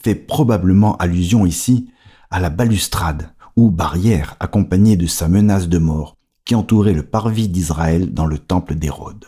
fait 0.03 0.15
probablement 0.15 0.97
allusion 0.97 1.45
ici 1.45 1.91
à 2.31 2.41
la 2.41 2.49
balustrade 2.49 3.31
ou 3.57 3.71
barrière 3.71 4.37
accompagnée 4.41 4.97
de 4.97 5.07
sa 5.07 5.29
menace 5.29 5.69
de 5.69 5.79
mort 5.79 6.17
qui 6.47 6.55
entourait 6.55 6.95
le 6.95 7.03
parvis 7.03 7.49
d'Israël 7.49 8.15
dans 8.15 8.27
le 8.27 8.39
temple 8.39 8.75
d'Hérode. 8.75 9.27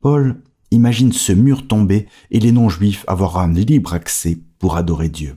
Paul 0.00 0.40
imagine 0.70 1.12
ce 1.12 1.32
mur 1.32 1.66
tomber 1.68 2.08
et 2.30 2.40
les 2.40 2.52
non-juifs 2.52 3.04
avoir 3.06 3.38
un 3.38 3.52
libre 3.52 3.92
accès 3.92 4.38
pour 4.58 4.76
adorer 4.76 5.10
Dieu. 5.10 5.36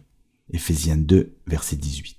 Éphésiens 0.51 0.97
2, 0.97 1.35
verset 1.47 1.75
18. 1.75 2.18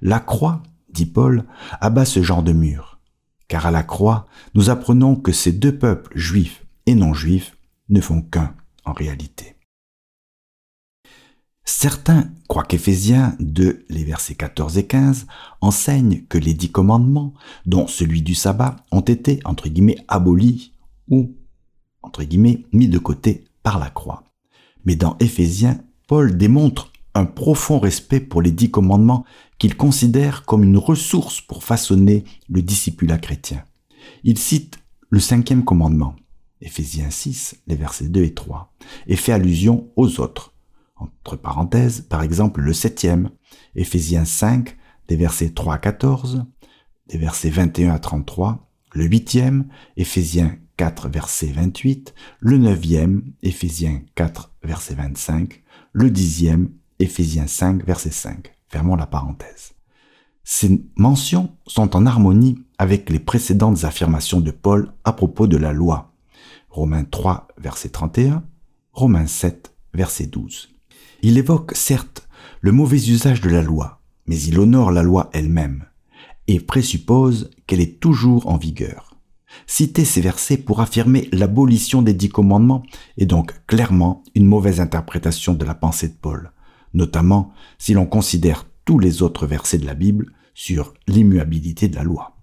La 0.00 0.20
croix, 0.20 0.62
dit 0.92 1.06
Paul, 1.06 1.44
abat 1.80 2.04
ce 2.04 2.22
genre 2.22 2.42
de 2.42 2.52
mur, 2.52 3.00
car 3.48 3.66
à 3.66 3.70
la 3.70 3.82
croix, 3.82 4.26
nous 4.54 4.70
apprenons 4.70 5.16
que 5.16 5.32
ces 5.32 5.52
deux 5.52 5.76
peuples, 5.76 6.16
juifs 6.16 6.64
et 6.86 6.94
non-juifs, 6.94 7.56
ne 7.88 8.00
font 8.00 8.22
qu'un 8.22 8.54
en 8.84 8.92
réalité. 8.92 9.56
Certains 11.64 12.30
croient 12.48 12.64
qu'Éphésiens 12.64 13.36
2, 13.40 13.86
les 13.88 14.04
versets 14.04 14.36
14 14.36 14.78
et 14.78 14.86
15, 14.86 15.26
enseignent 15.60 16.22
que 16.28 16.38
les 16.38 16.54
dix 16.54 16.70
commandements, 16.70 17.34
dont 17.66 17.88
celui 17.88 18.22
du 18.22 18.36
sabbat, 18.36 18.76
ont 18.92 19.00
été, 19.00 19.40
entre 19.44 19.68
guillemets, 19.68 19.98
abolis 20.06 20.72
ou, 21.08 21.34
entre 22.02 22.22
guillemets, 22.22 22.64
mis 22.72 22.88
de 22.88 22.98
côté 22.98 23.44
par 23.64 23.80
la 23.80 23.90
croix. 23.90 24.22
Mais 24.84 24.94
dans 24.94 25.16
Éphésiens, 25.18 25.80
Paul 26.06 26.36
démontre 26.36 26.92
un 27.14 27.24
profond 27.24 27.80
respect 27.80 28.20
pour 28.20 28.42
les 28.42 28.52
dix 28.52 28.70
commandements 28.70 29.24
qu'il 29.58 29.76
considère 29.76 30.44
comme 30.44 30.64
une 30.64 30.76
ressource 30.76 31.40
pour 31.40 31.64
façonner 31.64 32.24
le 32.48 32.62
discipulat 32.62 33.18
chrétien. 33.18 33.64
Il 34.24 34.38
cite 34.38 34.78
le 35.10 35.20
cinquième 35.20 35.64
commandement, 35.64 36.16
Éphésiens 36.60 37.10
6, 37.10 37.62
les 37.66 37.76
versets 37.76 38.08
2 38.08 38.22
et 38.24 38.34
3, 38.34 38.74
et 39.06 39.16
fait 39.16 39.32
allusion 39.32 39.90
aux 39.96 40.20
autres, 40.20 40.54
entre 40.96 41.36
parenthèses, 41.36 42.00
par 42.02 42.22
exemple 42.22 42.60
le 42.60 42.72
septième, 42.72 43.30
Éphésiens 43.74 44.24
5, 44.24 44.76
des 45.08 45.16
versets 45.16 45.50
3 45.50 45.74
à 45.74 45.78
14, 45.78 46.44
des 47.08 47.18
versets 47.18 47.50
21 47.50 47.94
à 47.94 47.98
33, 47.98 48.68
le 48.92 49.04
huitième, 49.04 49.68
Éphésiens 49.96 50.56
4, 50.76 51.08
verset 51.08 51.48
28, 51.48 52.14
le 52.40 52.58
neuvième, 52.58 53.32
Éphésiens 53.42 54.02
4, 54.14 54.54
verset 54.62 54.94
25, 54.94 55.62
le 55.92 56.10
dixième, 56.10 56.70
Éphésiens 56.98 57.46
5, 57.46 57.84
verset 57.84 58.10
5. 58.10 58.55
Fermons 58.68 58.96
la 58.96 59.06
parenthèse. 59.06 59.74
Ces 60.44 60.84
mentions 60.96 61.50
sont 61.66 61.96
en 61.96 62.06
harmonie 62.06 62.58
avec 62.78 63.10
les 63.10 63.18
précédentes 63.18 63.84
affirmations 63.84 64.40
de 64.40 64.50
Paul 64.50 64.92
à 65.04 65.12
propos 65.12 65.46
de 65.46 65.56
la 65.56 65.72
loi. 65.72 66.12
Romains 66.70 67.04
3, 67.04 67.48
verset 67.58 67.88
31, 67.88 68.44
Romains 68.92 69.26
7, 69.26 69.74
verset 69.94 70.26
12. 70.26 70.68
Il 71.22 71.38
évoque 71.38 71.74
certes 71.74 72.28
le 72.60 72.72
mauvais 72.72 73.08
usage 73.08 73.40
de 73.40 73.50
la 73.50 73.62
loi, 73.62 74.02
mais 74.26 74.40
il 74.40 74.58
honore 74.58 74.90
la 74.90 75.02
loi 75.02 75.30
elle-même 75.32 75.86
et 76.48 76.60
présuppose 76.60 77.50
qu'elle 77.66 77.80
est 77.80 78.00
toujours 78.00 78.48
en 78.48 78.56
vigueur. 78.56 79.16
Citer 79.66 80.04
ces 80.04 80.20
versets 80.20 80.58
pour 80.58 80.80
affirmer 80.80 81.28
l'abolition 81.32 82.02
des 82.02 82.14
dix 82.14 82.28
commandements 82.28 82.82
est 83.16 83.26
donc 83.26 83.54
clairement 83.66 84.22
une 84.34 84.46
mauvaise 84.46 84.80
interprétation 84.80 85.54
de 85.54 85.64
la 85.64 85.74
pensée 85.74 86.08
de 86.08 86.14
Paul, 86.14 86.52
notamment 86.96 87.52
si 87.78 87.94
l'on 87.94 88.06
considère 88.06 88.66
tous 88.84 88.98
les 88.98 89.22
autres 89.22 89.46
versets 89.46 89.78
de 89.78 89.86
la 89.86 89.94
Bible 89.94 90.32
sur 90.54 90.94
l'immuabilité 91.06 91.88
de 91.88 91.94
la 91.94 92.02
loi. 92.02 92.36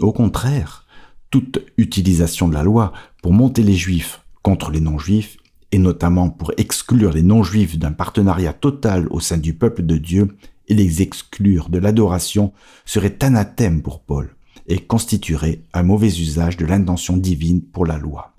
Au 0.00 0.12
contraire, 0.12 0.86
toute 1.30 1.60
utilisation 1.76 2.48
de 2.48 2.54
la 2.54 2.64
loi 2.64 2.92
pour 3.22 3.32
monter 3.32 3.62
les 3.62 3.76
juifs 3.76 4.22
contre 4.42 4.70
les 4.70 4.80
non-juifs 4.80 5.36
et 5.72 5.78
notamment 5.78 6.30
pour 6.30 6.52
exclure 6.56 7.12
les 7.12 7.22
non-juifs 7.22 7.78
d'un 7.78 7.92
partenariat 7.92 8.52
total 8.52 9.06
au 9.10 9.20
sein 9.20 9.36
du 9.36 9.54
peuple 9.54 9.82
de 9.82 9.96
Dieu 9.96 10.36
et 10.66 10.74
les 10.74 11.02
exclure 11.02 11.68
de 11.68 11.78
l'adoration, 11.78 12.52
serait 12.84 13.22
anathème 13.22 13.82
pour 13.82 14.00
Paul 14.00 14.34
et 14.66 14.78
constituerait 14.78 15.62
un 15.72 15.82
mauvais 15.82 16.08
usage 16.08 16.56
de 16.56 16.64
l'intention 16.64 17.16
divine 17.16 17.62
pour 17.62 17.86
la 17.86 17.98
loi. 17.98 18.34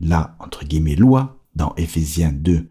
La, 0.00 0.36
entre 0.40 0.64
guillemets, 0.64 0.96
loi, 0.96 1.38
dans 1.54 1.74
Éphésiens 1.76 2.32
2, 2.32 2.68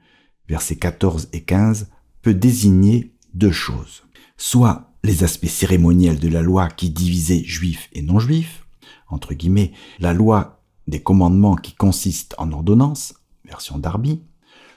versets 0.50 0.76
14 0.76 1.30
et 1.32 1.42
15, 1.42 1.90
peut 2.24 2.34
désigner 2.34 3.13
deux 3.36 3.51
choses. 3.51 4.03
Soit 4.38 4.92
les 5.03 5.24
aspects 5.24 5.46
cérémoniels 5.46 6.20
de 6.20 6.30
la 6.30 6.42
loi 6.42 6.70
qui 6.70 6.89
divisaient 6.89 7.44
juifs 7.44 7.89
et 7.94 8.01
non-juifs, 8.01 8.65
entre 9.10 9.36
guillemets, 9.36 9.74
la 10.00 10.13
loi 10.13 10.63
des 10.88 11.01
commandements 11.01 11.56
qui 11.56 11.75
consiste 11.75 12.34
en 12.38 12.51
ordonnance, 12.51 13.13
version 13.46 13.77
Darby, 13.77 14.24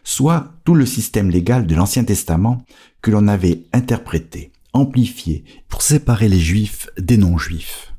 soit 0.04 0.52
tout 0.64 0.74
le 0.74 0.86
système 0.86 1.30
légal 1.30 1.66
de 1.66 1.74
l'Ancien 1.74 2.04
Testament 2.04 2.64
que 3.00 3.10
l'on 3.10 3.28
avait 3.28 3.64
interprété, 3.72 4.52
amplifié 4.72 5.44
pour 5.68 5.82
séparer 5.82 6.28
les 6.28 6.40
juifs 6.40 6.88
des 6.98 7.16
non-juifs. 7.16 7.94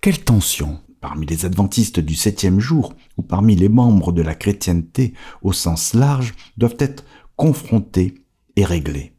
Quelle 0.00 0.24
tension 0.24 0.80
parmi 1.00 1.26
les 1.26 1.44
adventistes 1.44 2.00
du 2.00 2.14
septième 2.14 2.60
jour 2.60 2.94
ou 3.18 3.22
parmi 3.22 3.56
les 3.56 3.68
membres 3.68 4.10
de 4.10 4.22
la 4.22 4.34
chrétienté 4.34 5.12
au 5.42 5.52
sens 5.52 5.92
large 5.92 6.34
doivent 6.56 6.76
être 6.78 7.04
confrontées 7.36 8.23
et 8.56 8.64
réglées. 8.64 9.14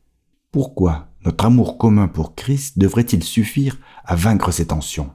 Pourquoi 0.52 1.10
notre 1.26 1.46
amour 1.46 1.78
commun 1.78 2.08
pour 2.08 2.36
Christ 2.36 2.78
devrait-il 2.78 3.24
suffire 3.24 3.78
à 4.04 4.16
vaincre 4.16 4.52
ces 4.52 4.68
tensions? 4.68 5.14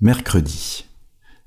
Mercredi. 0.00 0.86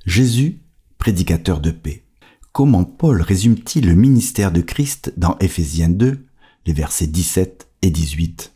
Jésus 0.05 0.61
prédicateur 0.97 1.59
de 1.59 1.71
paix. 1.71 2.03
Comment 2.51 2.83
Paul 2.83 3.21
résume-t-il 3.21 3.85
le 3.85 3.95
ministère 3.95 4.51
de 4.51 4.61
Christ 4.61 5.13
dans 5.17 5.37
Éphésiens 5.39 5.89
2, 5.89 6.25
les 6.65 6.73
versets 6.73 7.05
17 7.05 7.67
et 7.81 7.91
18 7.91 8.53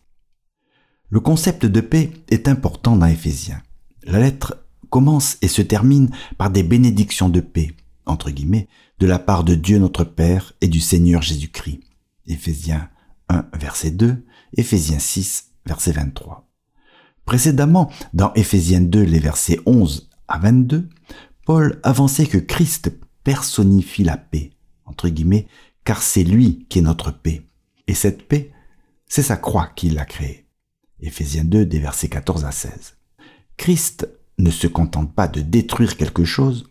Le 1.09 1.19
concept 1.19 1.65
de 1.65 1.81
paix 1.81 2.11
est 2.29 2.47
important 2.47 2.95
dans 2.95 3.05
Éphésiens. 3.05 3.61
La 4.03 4.19
lettre 4.19 4.65
commence 4.89 5.37
et 5.41 5.47
se 5.47 5.61
termine 5.61 6.09
par 6.37 6.49
des 6.49 6.63
bénédictions 6.63 7.29
de 7.29 7.41
paix, 7.41 7.71
entre 8.05 8.31
guillemets, 8.31 8.67
de 8.99 9.07
la 9.07 9.19
part 9.19 9.43
de 9.43 9.55
Dieu 9.55 9.79
notre 9.79 10.03
Père 10.03 10.53
et 10.61 10.67
du 10.67 10.79
Seigneur 10.79 11.21
Jésus-Christ. 11.21 11.79
Éphésiens 12.27 12.89
1, 13.29 13.45
verset 13.53 13.91
2, 13.91 14.25
Éphésiens 14.57 14.99
6, 14.99 15.51
verset 15.65 15.93
23. 15.93 16.47
Précédemment, 17.25 17.91
dans 18.13 18.33
Éphésiens 18.33 18.81
2, 18.81 19.01
les 19.01 19.19
versets 19.19 19.59
11 19.65 20.09
à 20.27 20.39
22, 20.39 20.89
Paul 21.45 21.79
avançait 21.83 22.25
que 22.25 22.37
Christ 22.37 22.91
personnifie 23.23 24.03
la 24.03 24.17
paix, 24.17 24.51
entre 24.85 25.09
guillemets, 25.09 25.47
car 25.85 26.03
c'est 26.03 26.23
lui 26.23 26.65
qui 26.69 26.79
est 26.79 26.83
notre 26.83 27.11
paix. 27.11 27.43
Et 27.87 27.93
cette 27.93 28.27
paix, 28.27 28.51
c'est 29.07 29.23
sa 29.23 29.37
croix 29.37 29.67
qui 29.75 29.89
l'a 29.89 30.05
créée. 30.05 30.45
Éphésiens 30.99 31.45
2, 31.45 31.65
des 31.65 31.79
versets 31.79 32.09
14 32.09 32.45
à 32.45 32.51
16. 32.51 32.97
Christ 33.57 34.09
ne 34.37 34.51
se 34.51 34.67
contente 34.67 35.13
pas 35.13 35.27
de 35.27 35.41
détruire 35.41 35.97
quelque 35.97 36.25
chose, 36.25 36.69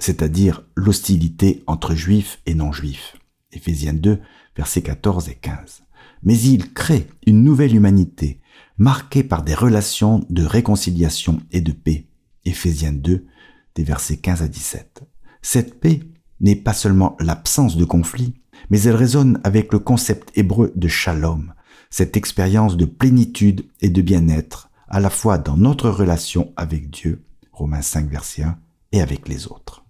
c'est-à-dire 0.00 0.64
l'hostilité 0.74 1.62
entre 1.66 1.94
juifs 1.94 2.40
et 2.46 2.54
non-juifs. 2.54 3.16
Éphésiens 3.52 3.94
2, 3.94 4.20
versets 4.56 4.82
14 4.82 5.28
et 5.28 5.34
15. 5.34 5.82
Mais 6.22 6.38
il 6.38 6.72
crée 6.72 7.06
une 7.26 7.44
nouvelle 7.44 7.74
humanité, 7.74 8.40
marquée 8.78 9.22
par 9.22 9.42
des 9.42 9.54
relations 9.54 10.24
de 10.30 10.44
réconciliation 10.44 11.40
et 11.50 11.60
de 11.60 11.72
paix. 11.72 12.06
Éphésiens 12.44 12.92
2, 12.92 13.26
des 13.74 13.84
versets 13.84 14.16
15 14.16 14.42
à 14.42 14.48
17. 14.48 15.02
Cette 15.42 15.80
paix 15.80 16.00
n'est 16.40 16.56
pas 16.56 16.72
seulement 16.72 17.16
l'absence 17.20 17.76
de 17.76 17.84
conflit, 17.84 18.34
mais 18.70 18.80
elle 18.82 18.96
résonne 18.96 19.40
avec 19.44 19.72
le 19.72 19.78
concept 19.78 20.30
hébreu 20.36 20.72
de 20.76 20.88
shalom, 20.88 21.52
cette 21.90 22.16
expérience 22.16 22.76
de 22.76 22.84
plénitude 22.84 23.66
et 23.80 23.90
de 23.90 24.02
bien-être, 24.02 24.70
à 24.88 25.00
la 25.00 25.10
fois 25.10 25.38
dans 25.38 25.56
notre 25.56 25.90
relation 25.90 26.52
avec 26.56 26.90
Dieu, 26.90 27.24
Romains 27.52 27.82
5, 27.82 28.08
verset 28.10 28.42
1, 28.42 28.58
et 28.92 29.00
avec 29.00 29.28
les 29.28 29.46
autres. 29.46 29.84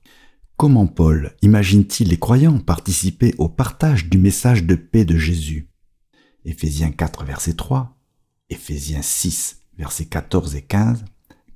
Comment 0.60 0.86
Paul 0.86 1.32
imagine-t-il 1.40 2.10
les 2.10 2.18
croyants 2.18 2.58
participer 2.58 3.34
au 3.38 3.48
partage 3.48 4.10
du 4.10 4.18
message 4.18 4.64
de 4.64 4.74
paix 4.74 5.06
de 5.06 5.16
Jésus? 5.16 5.70
Éphésiens 6.44 6.90
4, 6.90 7.24
verset 7.24 7.54
3, 7.54 7.96
Éphésiens 8.50 9.00
6, 9.00 9.62
versets 9.78 10.04
14 10.04 10.56
et 10.56 10.60
15, 10.60 11.06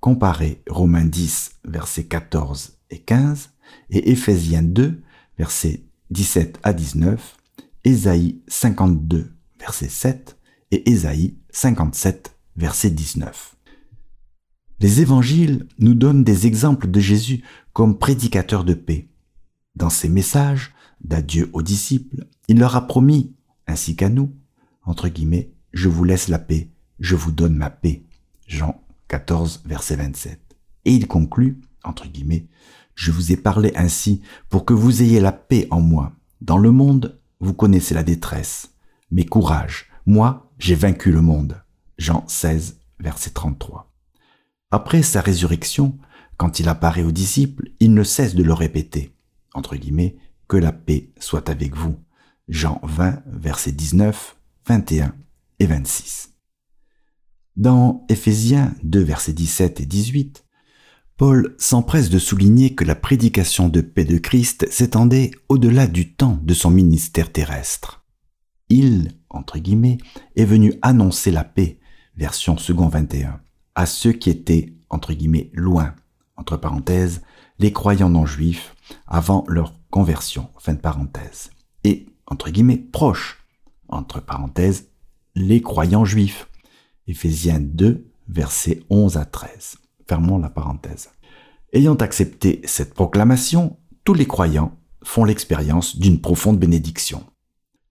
Comparez 0.00 0.62
Romains 0.70 1.04
10, 1.04 1.56
versets 1.66 2.04
14 2.04 2.78
et 2.88 2.98
15, 2.98 3.50
et 3.90 4.10
Éphésiens 4.10 4.62
2, 4.62 5.02
versets 5.36 5.82
17 6.08 6.58
à 6.62 6.72
19, 6.72 7.36
Ésaïe 7.84 8.40
52, 8.48 9.34
verset 9.60 9.90
7, 9.90 10.38
et 10.70 10.90
Ésaïe 10.90 11.36
57, 11.50 12.34
verset 12.56 12.88
19. 12.88 13.54
Les 14.80 15.00
évangiles 15.02 15.66
nous 15.78 15.94
donnent 15.94 16.24
des 16.24 16.46
exemples 16.46 16.90
de 16.90 17.00
Jésus 17.00 17.42
comme 17.74 17.98
prédicateur 17.98 18.64
de 18.64 18.72
paix. 18.72 19.08
Dans 19.74 19.90
ses 19.90 20.08
messages 20.08 20.72
d'adieu 21.02 21.50
aux 21.52 21.60
disciples, 21.60 22.26
il 22.48 22.58
leur 22.58 22.76
a 22.76 22.86
promis, 22.86 23.34
ainsi 23.66 23.96
qu'à 23.96 24.08
nous, 24.08 24.32
entre 24.84 25.08
guillemets, 25.08 25.52
je 25.72 25.88
vous 25.88 26.04
laisse 26.04 26.28
la 26.28 26.38
paix, 26.38 26.70
je 27.00 27.16
vous 27.16 27.32
donne 27.32 27.56
ma 27.56 27.70
paix. 27.70 28.04
Jean 28.46 28.80
14, 29.08 29.62
verset 29.66 29.96
27. 29.96 30.40
Et 30.84 30.94
il 30.94 31.06
conclut, 31.06 31.60
entre 31.82 32.06
guillemets, 32.08 32.46
Je 32.94 33.10
vous 33.10 33.32
ai 33.32 33.36
parlé 33.36 33.72
ainsi 33.74 34.22
pour 34.48 34.64
que 34.64 34.72
vous 34.72 35.02
ayez 35.02 35.18
la 35.18 35.32
paix 35.32 35.66
en 35.72 35.80
moi. 35.80 36.12
Dans 36.40 36.58
le 36.58 36.70
monde, 36.70 37.18
vous 37.40 37.52
connaissez 37.52 37.92
la 37.92 38.04
détresse. 38.04 38.70
Mais 39.10 39.24
courage, 39.24 39.90
moi, 40.06 40.52
J'ai 40.60 40.76
vaincu 40.76 41.10
le 41.10 41.20
monde. 41.20 41.60
Jean 41.98 42.24
16, 42.28 42.78
verset 43.00 43.30
33. 43.30 43.92
Après 44.70 45.02
sa 45.02 45.20
résurrection, 45.20 45.98
quand 46.36 46.58
il 46.58 46.68
apparaît 46.68 47.02
aux 47.02 47.12
disciples, 47.12 47.70
il 47.80 47.94
ne 47.94 48.02
cesse 48.02 48.34
de 48.34 48.42
le 48.42 48.52
répéter, 48.52 49.14
entre 49.54 49.76
guillemets, 49.76 50.16
que 50.48 50.56
la 50.56 50.72
paix 50.72 51.10
soit 51.18 51.48
avec 51.48 51.74
vous. 51.74 51.96
Jean 52.48 52.80
20, 52.82 53.22
verset 53.26 53.72
19, 53.72 54.36
21 54.66 55.14
et 55.58 55.66
26. 55.66 56.30
Dans 57.56 58.04
Éphésiens 58.08 58.74
2, 58.82 59.00
versets 59.00 59.32
17 59.32 59.80
et 59.80 59.86
18, 59.86 60.44
Paul 61.16 61.54
s'empresse 61.58 62.10
de 62.10 62.18
souligner 62.18 62.74
que 62.74 62.84
la 62.84 62.96
prédication 62.96 63.68
de 63.68 63.80
paix 63.80 64.04
de 64.04 64.18
Christ 64.18 64.66
s'étendait 64.70 65.30
au-delà 65.48 65.86
du 65.86 66.12
temps 66.12 66.40
de 66.42 66.54
son 66.54 66.70
ministère 66.70 67.30
terrestre. 67.30 68.04
Il, 68.68 69.12
entre 69.30 69.58
guillemets, 69.58 69.98
est 70.34 70.44
venu 70.44 70.74
annoncer 70.82 71.30
la 71.30 71.44
paix, 71.44 71.78
version 72.16 72.56
second 72.56 72.88
21, 72.88 73.40
à 73.76 73.86
ceux 73.86 74.12
qui 74.12 74.30
étaient, 74.30 74.74
entre 74.90 75.12
guillemets, 75.12 75.50
loin, 75.52 75.94
entre 76.36 76.56
parenthèses, 76.56 77.22
les 77.58 77.72
croyants 77.72 78.10
non 78.10 78.26
juifs, 78.26 78.74
avant 79.06 79.44
leur 79.48 79.74
conversion, 79.90 80.48
fin 80.58 80.74
de 80.74 80.80
parenthèse, 80.80 81.50
et, 81.84 82.06
entre 82.26 82.50
guillemets, 82.50 82.78
proches, 82.78 83.44
entre 83.88 84.20
parenthèses, 84.20 84.88
les 85.34 85.60
croyants 85.60 86.04
juifs. 86.04 86.48
Éphésiens 87.06 87.60
2, 87.60 88.06
versets 88.28 88.82
11 88.90 89.16
à 89.16 89.24
13. 89.24 89.76
Fermons 90.08 90.38
la 90.38 90.50
parenthèse. 90.50 91.10
Ayant 91.72 91.94
accepté 91.96 92.60
cette 92.64 92.94
proclamation, 92.94 93.76
tous 94.04 94.14
les 94.14 94.26
croyants 94.26 94.76
font 95.02 95.24
l'expérience 95.24 95.96
d'une 95.96 96.20
profonde 96.20 96.58
bénédiction. 96.58 97.24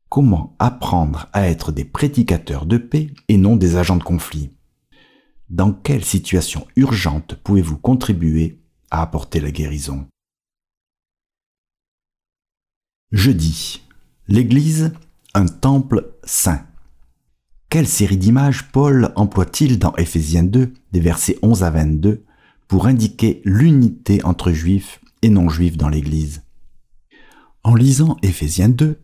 Comment 0.10 0.56
apprendre 0.60 1.28
à 1.34 1.48
être 1.48 1.72
des 1.72 1.86
prédicateurs 1.86 2.66
de 2.66 2.78
paix 2.78 3.12
et 3.30 3.38
non 3.38 3.56
des 3.56 3.78
agents 3.78 3.98
de 3.98 4.04
conflit? 4.04 4.52
Dans 5.54 5.72
quelle 5.72 6.04
situation 6.04 6.66
urgente 6.76 7.36
pouvez-vous 7.36 7.78
contribuer 7.78 8.58
à 8.90 9.04
apporter 9.04 9.40
la 9.40 9.52
guérison? 9.52 10.08
Jeudi. 13.12 13.84
L'Église, 14.28 14.94
un 15.36 15.46
temple 15.46 16.16
saint. 16.24 16.66
Quelle 17.70 17.88
série 17.88 18.18
d'images 18.18 18.72
Paul 18.72 19.14
emploie-t-il 19.16 19.78
dans 19.78 19.96
Éphésiens 19.96 20.42
2, 20.42 20.74
des 20.92 21.00
versets 21.00 21.38
11 21.44 21.64
à 21.64 21.70
22, 21.70 22.26
pour 22.68 22.88
indiquer 22.88 23.44
l'unité 23.46 24.24
entre 24.24 24.52
juifs 24.52 25.02
et 25.22 25.30
non-juifs 25.30 25.78
dans 25.78 25.90
l'Église? 25.90 26.42
En 27.62 27.76
lisant 27.76 28.18
Éphésiens 28.24 28.70
2, 28.70 29.00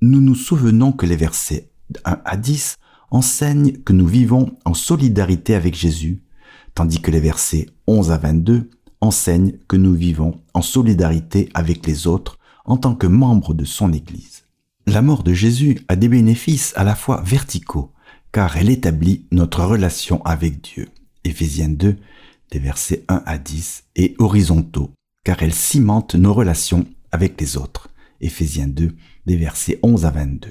nous 0.00 0.22
nous 0.22 0.36
souvenons 0.36 0.92
que 0.92 1.04
les 1.04 1.16
versets 1.16 1.68
1 2.06 2.22
à 2.24 2.38
10 2.38 2.78
enseignent 3.12 3.72
que 3.84 3.92
nous 3.92 4.06
vivons 4.06 4.56
en 4.64 4.74
solidarité 4.74 5.54
avec 5.54 5.76
Jésus, 5.76 6.22
tandis 6.74 7.00
que 7.00 7.10
les 7.10 7.20
versets 7.20 7.66
11 7.86 8.10
à 8.10 8.18
22 8.18 8.70
enseignent 9.00 9.52
que 9.68 9.76
nous 9.76 9.94
vivons 9.94 10.40
en 10.54 10.62
solidarité 10.62 11.48
avec 11.54 11.86
les 11.86 12.06
autres 12.06 12.38
en 12.64 12.76
tant 12.76 12.94
que 12.94 13.06
membres 13.06 13.54
de 13.54 13.64
son 13.64 13.92
Église. 13.92 14.44
La 14.86 15.02
mort 15.02 15.22
de 15.22 15.32
Jésus 15.32 15.80
a 15.88 15.96
des 15.96 16.08
bénéfices 16.08 16.72
à 16.74 16.82
la 16.82 16.96
fois 16.96 17.22
verticaux 17.24 17.92
car 18.32 18.56
elle 18.56 18.70
établit 18.70 19.26
notre 19.30 19.62
relation 19.62 20.24
avec 20.24 20.62
Dieu. 20.62 20.88
Éphésiens 21.24 21.68
2, 21.68 21.96
des 22.50 22.58
versets 22.58 23.04
1 23.08 23.22
à 23.26 23.38
10, 23.38 23.84
et 23.94 24.14
horizontaux, 24.18 24.90
car 25.22 25.42
elle 25.42 25.54
cimente 25.54 26.14
nos 26.14 26.32
relations 26.32 26.86
avec 27.12 27.38
les 27.40 27.58
autres. 27.58 27.90
Éphésiens 28.20 28.68
2, 28.68 28.96
des 29.26 29.36
versets 29.36 29.78
11 29.82 30.06
à 30.06 30.10
22. 30.10 30.48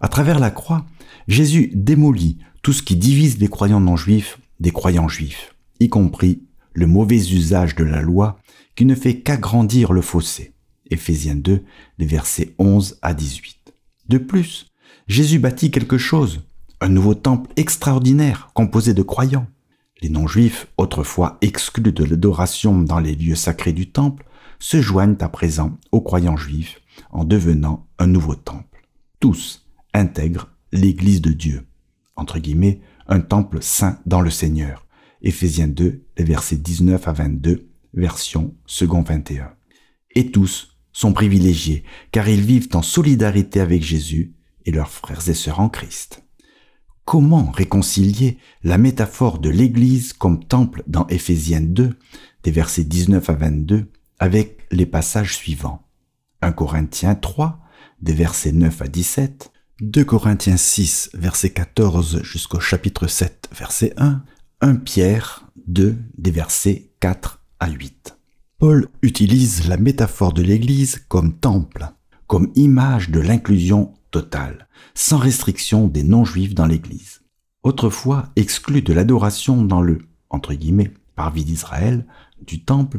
À 0.00 0.06
travers 0.06 0.38
la 0.38 0.52
croix, 0.52 0.86
Jésus 1.26 1.72
démolit 1.74 2.38
tout 2.62 2.72
ce 2.72 2.82
qui 2.82 2.94
divise 2.94 3.38
les 3.38 3.48
croyants 3.48 3.80
non 3.80 3.96
juifs 3.96 4.38
des 4.60 4.70
croyants 4.70 5.08
juifs, 5.08 5.56
y 5.80 5.88
compris 5.88 6.44
le 6.72 6.86
mauvais 6.86 7.32
usage 7.32 7.74
de 7.74 7.84
la 7.84 8.00
loi 8.00 8.38
qui 8.76 8.84
ne 8.84 8.94
fait 8.94 9.20
qu'agrandir 9.20 9.92
le 9.92 10.02
fossé. 10.02 10.54
Éphésiens 10.90 11.34
2, 11.34 11.64
des 11.98 12.06
versets 12.06 12.54
11 12.58 12.98
à 13.02 13.12
18. 13.12 13.74
De 14.08 14.18
plus, 14.18 14.66
Jésus 15.08 15.40
bâtit 15.40 15.70
quelque 15.72 15.98
chose, 15.98 16.42
un 16.80 16.88
nouveau 16.88 17.14
temple 17.14 17.50
extraordinaire 17.56 18.50
composé 18.54 18.94
de 18.94 19.02
croyants. 19.02 19.48
Les 20.00 20.08
non-juifs, 20.08 20.68
autrefois 20.76 21.38
exclus 21.40 21.92
de 21.92 22.04
l'adoration 22.04 22.80
dans 22.80 23.00
les 23.00 23.16
lieux 23.16 23.34
sacrés 23.34 23.72
du 23.72 23.90
temple, 23.90 24.24
se 24.60 24.80
joignent 24.80 25.16
à 25.20 25.28
présent 25.28 25.76
aux 25.90 26.00
croyants 26.00 26.36
juifs 26.36 26.80
en 27.10 27.24
devenant 27.24 27.88
un 27.98 28.06
nouveau 28.06 28.36
temple. 28.36 28.86
Tous 29.18 29.67
intègrent 29.94 30.50
l'Église 30.72 31.20
de 31.22 31.32
Dieu, 31.32 31.66
entre 32.16 32.38
guillemets, 32.38 32.80
un 33.06 33.20
temple 33.20 33.58
saint 33.62 33.98
dans 34.06 34.20
le 34.20 34.30
Seigneur. 34.30 34.86
Éphésiens 35.22 35.68
2, 35.68 36.04
les 36.16 36.24
versets 36.24 36.56
19 36.56 37.08
à 37.08 37.12
22, 37.12 37.68
version 37.94 38.54
second 38.66 39.02
21. 39.02 39.50
Et 40.14 40.30
tous 40.30 40.76
sont 40.92 41.12
privilégiés, 41.12 41.84
car 42.12 42.28
ils 42.28 42.44
vivent 42.44 42.68
en 42.74 42.82
solidarité 42.82 43.60
avec 43.60 43.82
Jésus 43.82 44.34
et 44.64 44.70
leurs 44.70 44.90
frères 44.90 45.28
et 45.28 45.34
sœurs 45.34 45.60
en 45.60 45.68
Christ. 45.68 46.24
Comment 47.04 47.50
réconcilier 47.50 48.36
la 48.62 48.76
métaphore 48.76 49.38
de 49.38 49.48
l'Église 49.48 50.12
comme 50.12 50.44
temple 50.44 50.82
dans 50.86 51.06
Éphésiens 51.06 51.62
2, 51.62 51.96
des 52.42 52.50
versets 52.50 52.84
19 52.84 53.30
à 53.30 53.32
22, 53.32 53.90
avec 54.18 54.66
les 54.70 54.86
passages 54.86 55.34
suivants? 55.34 55.88
1 56.42 56.52
Corinthiens 56.52 57.14
3, 57.14 57.60
des 58.02 58.12
versets 58.12 58.52
9 58.52 58.82
à 58.82 58.88
17, 58.88 59.52
2 59.80 60.04
Corinthiens 60.04 60.56
6, 60.56 61.10
verset 61.14 61.50
14 61.50 62.24
jusqu'au 62.24 62.58
chapitre 62.58 63.06
7, 63.06 63.48
verset 63.56 63.92
1, 63.96 64.24
1 64.60 64.74
Pierre 64.74 65.48
2, 65.68 65.96
des 66.16 66.32
versets 66.32 66.90
4 66.98 67.44
à 67.60 67.70
8. 67.70 68.18
Paul 68.58 68.88
utilise 69.02 69.68
la 69.68 69.76
métaphore 69.76 70.32
de 70.32 70.42
l'Église 70.42 71.04
comme 71.06 71.32
temple, 71.32 71.90
comme 72.26 72.50
image 72.56 73.10
de 73.10 73.20
l'inclusion 73.20 73.94
totale, 74.10 74.66
sans 74.94 75.18
restriction 75.18 75.86
des 75.86 76.02
non-juifs 76.02 76.56
dans 76.56 76.66
l'Église. 76.66 77.20
Autrefois 77.62 78.30
exclus 78.34 78.82
de 78.82 78.92
l'adoration 78.92 79.62
dans 79.62 79.80
le, 79.80 80.00
entre 80.28 80.54
guillemets, 80.54 80.92
parvis 81.14 81.44
d'Israël, 81.44 82.04
du 82.44 82.64
temple, 82.64 82.98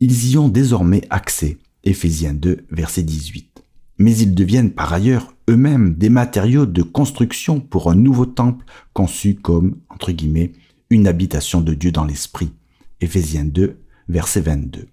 ils 0.00 0.32
y 0.32 0.36
ont 0.36 0.50
désormais 0.50 1.06
accès, 1.08 1.56
Éphésiens 1.82 2.34
2, 2.34 2.66
verset 2.70 3.04
18. 3.04 3.53
Mais 3.98 4.16
ils 4.16 4.34
deviennent 4.34 4.72
par 4.72 4.92
ailleurs 4.92 5.34
eux-mêmes 5.48 5.94
des 5.94 6.08
matériaux 6.08 6.66
de 6.66 6.82
construction 6.82 7.60
pour 7.60 7.90
un 7.90 7.94
nouveau 7.94 8.26
temple 8.26 8.64
conçu 8.92 9.34
comme, 9.34 9.76
entre 9.88 10.12
guillemets, 10.12 10.52
une 10.90 11.06
habitation 11.06 11.60
de 11.60 11.74
Dieu 11.74 11.92
dans 11.92 12.04
l'esprit. 12.04 12.52
Éphésiens 13.00 13.44
2, 13.44 13.78
verset 14.08 14.40
22. 14.40 14.86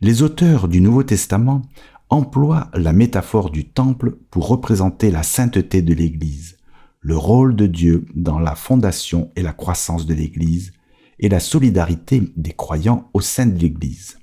Les 0.00 0.22
auteurs 0.22 0.68
du 0.68 0.80
Nouveau 0.80 1.02
Testament 1.02 1.62
emploie 2.10 2.70
la 2.74 2.92
métaphore 2.92 3.50
du 3.50 3.64
temple 3.64 4.18
pour 4.30 4.48
représenter 4.48 5.10
la 5.10 5.22
sainteté 5.22 5.80
de 5.80 5.94
l'Église, 5.94 6.58
le 7.00 7.16
rôle 7.16 7.56
de 7.56 7.66
Dieu 7.66 8.04
dans 8.14 8.38
la 8.38 8.54
fondation 8.54 9.30
et 9.36 9.42
la 9.42 9.52
croissance 9.52 10.06
de 10.06 10.14
l'Église, 10.14 10.72
et 11.18 11.28
la 11.28 11.40
solidarité 11.40 12.22
des 12.36 12.52
croyants 12.52 13.08
au 13.14 13.20
sein 13.20 13.46
de 13.46 13.58
l'Église. 13.58 14.18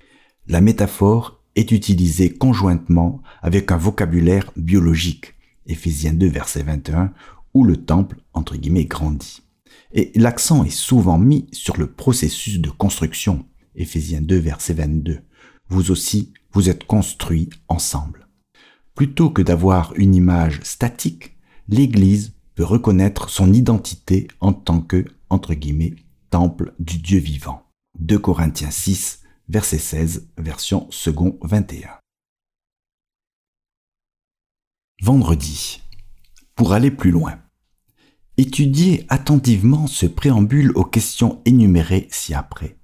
La 0.47 0.61
métaphore 0.61 1.41
est 1.55 1.71
utilisée 1.71 2.33
conjointement 2.33 3.21
avec 3.41 3.71
un 3.71 3.77
vocabulaire 3.77 4.51
biologique, 4.55 5.35
Éphésiens 5.65 6.13
2 6.13 6.27
verset 6.27 6.63
21, 6.63 7.13
où 7.53 7.63
le 7.63 7.77
temple, 7.77 8.17
entre 8.33 8.57
guillemets, 8.57 8.85
grandit. 8.85 9.41
Et 9.91 10.11
l'accent 10.15 10.63
est 10.63 10.69
souvent 10.69 11.17
mis 11.17 11.47
sur 11.51 11.77
le 11.77 11.91
processus 11.91 12.59
de 12.59 12.69
construction, 12.69 13.45
Éphésiens 13.75 14.21
2 14.21 14.37
verset 14.37 14.73
22. 14.73 15.21
Vous 15.69 15.91
aussi, 15.91 16.33
vous 16.51 16.69
êtes 16.69 16.85
construits 16.85 17.49
ensemble. 17.67 18.27
Plutôt 18.95 19.29
que 19.29 19.41
d'avoir 19.41 19.93
une 19.95 20.15
image 20.15 20.59
statique, 20.63 21.37
l'Église 21.67 22.33
peut 22.55 22.63
reconnaître 22.63 23.29
son 23.29 23.53
identité 23.53 24.27
en 24.41 24.51
tant 24.53 24.81
que, 24.81 25.05
entre 25.29 25.53
guillemets, 25.53 25.95
temple 26.29 26.73
du 26.79 26.97
Dieu 26.97 27.19
vivant. 27.19 27.63
2 27.99 28.19
Corinthiens 28.19 28.71
6, 28.71 29.21
verset 29.47 29.77
16, 29.77 30.27
version 30.37 30.87
second 30.89 31.37
21. 31.43 31.98
Vendredi. 35.01 35.81
Pour 36.55 36.73
aller 36.73 36.91
plus 36.91 37.11
loin. 37.11 37.39
Étudiez 38.37 39.05
attentivement 39.09 39.87
ce 39.87 40.05
préambule 40.05 40.71
aux 40.75 40.85
questions 40.85 41.41
énumérées 41.45 42.07
ci-après 42.11 42.79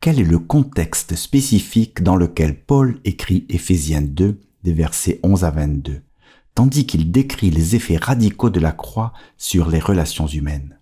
quel 0.00 0.18
est 0.18 0.24
le 0.24 0.38
contexte 0.38 1.14
spécifique 1.14 2.02
dans 2.02 2.16
lequel 2.16 2.64
Paul 2.64 3.00
écrit 3.04 3.44
Éphésiens 3.50 4.00
2 4.00 4.40
des 4.62 4.72
versets 4.72 5.20
11 5.22 5.44
à 5.44 5.50
22, 5.50 6.00
tandis 6.54 6.86
qu'il 6.86 7.12
décrit 7.12 7.50
les 7.50 7.76
effets 7.76 7.98
radicaux 7.98 8.48
de 8.48 8.60
la 8.60 8.72
croix 8.72 9.12
sur 9.36 9.68
les 9.68 9.78
relations 9.78 10.26
humaines? 10.26 10.80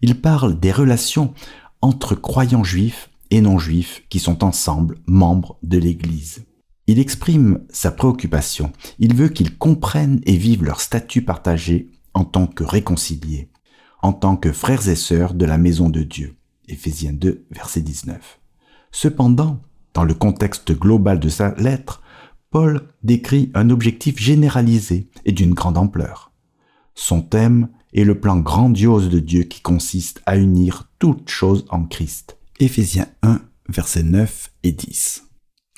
Il 0.00 0.20
parle 0.20 0.60
des 0.60 0.70
relations 0.70 1.34
entre 1.82 2.14
croyants 2.14 2.62
juifs 2.62 3.10
et 3.32 3.40
non 3.40 3.58
juifs 3.58 4.04
qui 4.08 4.20
sont 4.20 4.44
ensemble 4.44 4.98
membres 5.06 5.58
de 5.64 5.78
l'Église. 5.78 6.46
Il 6.88 7.00
exprime 7.00 7.60
sa 7.68 7.90
préoccupation. 7.90 8.72
Il 8.98 9.14
veut 9.14 9.28
qu'ils 9.28 9.56
comprennent 9.58 10.20
et 10.24 10.36
vivent 10.36 10.64
leur 10.64 10.80
statut 10.80 11.22
partagé 11.22 11.90
en 12.14 12.24
tant 12.24 12.46
que 12.46 12.62
réconciliés, 12.62 13.48
en 14.02 14.12
tant 14.12 14.36
que 14.36 14.52
frères 14.52 14.88
et 14.88 14.94
sœurs 14.94 15.34
de 15.34 15.44
la 15.44 15.58
maison 15.58 15.90
de 15.90 16.02
Dieu. 16.02 16.36
Éphésiens 16.68 17.12
2, 17.12 17.46
verset 17.50 17.80
19. 17.80 18.40
Cependant, 18.92 19.60
dans 19.94 20.04
le 20.04 20.14
contexte 20.14 20.72
global 20.72 21.18
de 21.18 21.28
sa 21.28 21.54
lettre, 21.54 22.02
Paul 22.50 22.88
décrit 23.02 23.50
un 23.54 23.70
objectif 23.70 24.18
généralisé 24.18 25.08
et 25.24 25.32
d'une 25.32 25.54
grande 25.54 25.78
ampleur. 25.78 26.32
Son 26.94 27.20
thème 27.20 27.68
est 27.92 28.04
le 28.04 28.20
plan 28.20 28.38
grandiose 28.38 29.10
de 29.10 29.18
Dieu 29.18 29.42
qui 29.42 29.60
consiste 29.60 30.22
à 30.24 30.36
unir 30.36 30.90
toutes 30.98 31.28
choses 31.28 31.66
en 31.68 31.84
Christ. 31.84 32.38
Éphésiens 32.60 33.08
1, 33.22 33.40
versets 33.68 34.02
9 34.02 34.52
et 34.62 34.72
10. 34.72 35.25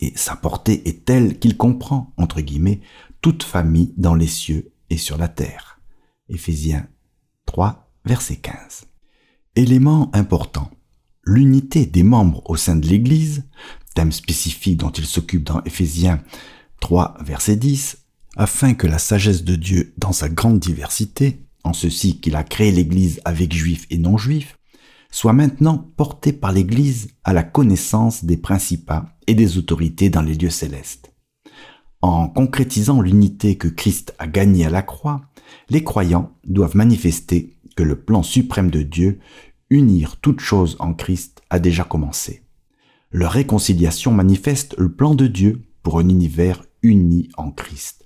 Et 0.01 0.13
sa 0.17 0.37
portée 0.37 0.89
est 0.89 1.05
telle 1.05 1.39
qu'il 1.39 1.57
comprend, 1.57 2.13
entre 2.17 2.41
guillemets, 2.41 2.81
toute 3.21 3.43
famille 3.43 3.93
dans 3.97 4.15
les 4.15 4.29
cieux 4.29 4.73
et 4.91 4.97
sur 4.97 5.19
la 5.19 5.29
terre. 5.29 5.81
Éphésiens 6.29 6.87
3, 7.47 7.91
verset 8.05 8.37
15. 8.37 8.87
Élément 9.57 10.11
important. 10.15 10.71
L'unité 11.25 11.85
des 11.85 12.05
membres 12.05 12.43
au 12.49 12.57
sein 12.57 12.77
de 12.77 12.87
l'Église, 12.87 13.45
thème 13.95 14.13
spécifique 14.13 14.77
dont 14.77 14.91
il 14.91 15.05
s'occupe 15.05 15.45
dans 15.45 15.63
Éphésiens 15.65 16.23
3, 16.81 17.17
verset 17.21 17.57
10, 17.57 17.99
afin 18.37 18.75
que 18.75 18.87
la 18.87 18.99
sagesse 18.99 19.43
de 19.43 19.57
Dieu 19.57 19.95
dans 19.99 20.13
sa 20.13 20.29
grande 20.29 20.61
diversité, 20.61 21.45
en 21.65 21.73
ceci 21.73 22.21
qu'il 22.21 22.37
a 22.37 22.45
créé 22.45 22.71
l'Église 22.71 23.21
avec 23.25 23.53
juifs 23.53 23.87
et 23.91 23.99
non-juifs, 23.99 24.59
soit 25.11 25.33
maintenant 25.33 25.91
portée 25.97 26.33
par 26.33 26.53
l'Église 26.53 27.09
à 27.25 27.33
la 27.33 27.43
connaissance 27.43 28.25
des 28.25 28.37
principats 28.37 29.18
et 29.29 29.35
des 29.35 29.59
autorités 29.59 30.11
dans 30.11 30.23
les 30.23 30.35
lieux 30.35 30.51
célestes. 30.51 31.13
En 32.03 32.29
concrétisant 32.29 33.01
l'unité 33.01 33.57
que 33.57 33.69
Christ 33.69 34.15
a 34.19 34.27
gagnée 34.27 34.65
à 34.65 34.71
la 34.71 34.83
croix, 34.83 35.21
les 35.69 35.85
croyants 35.85 36.33
doivent 36.45 36.77
manifester 36.77 37.57
que 37.77 37.83
le 37.83 38.01
plan 38.01 38.25
suprême 38.25 38.71
de 38.71 38.83
Dieu, 38.83 39.21
unir 39.71 40.17
toutes 40.17 40.41
choses 40.41 40.77
en 40.81 40.95
Christ, 40.95 41.43
a 41.51 41.59
déjà 41.61 41.85
commencé. 41.85 42.43
Leur 43.13 43.33
réconciliation 43.33 44.13
manifeste 44.13 44.75
le 44.79 44.93
plan 44.93 45.15
de 45.15 45.27
Dieu 45.27 45.63
pour 45.83 45.99
un 45.99 46.09
univers 46.09 46.65
uni 46.83 47.29
en 47.37 47.51
Christ. 47.51 48.05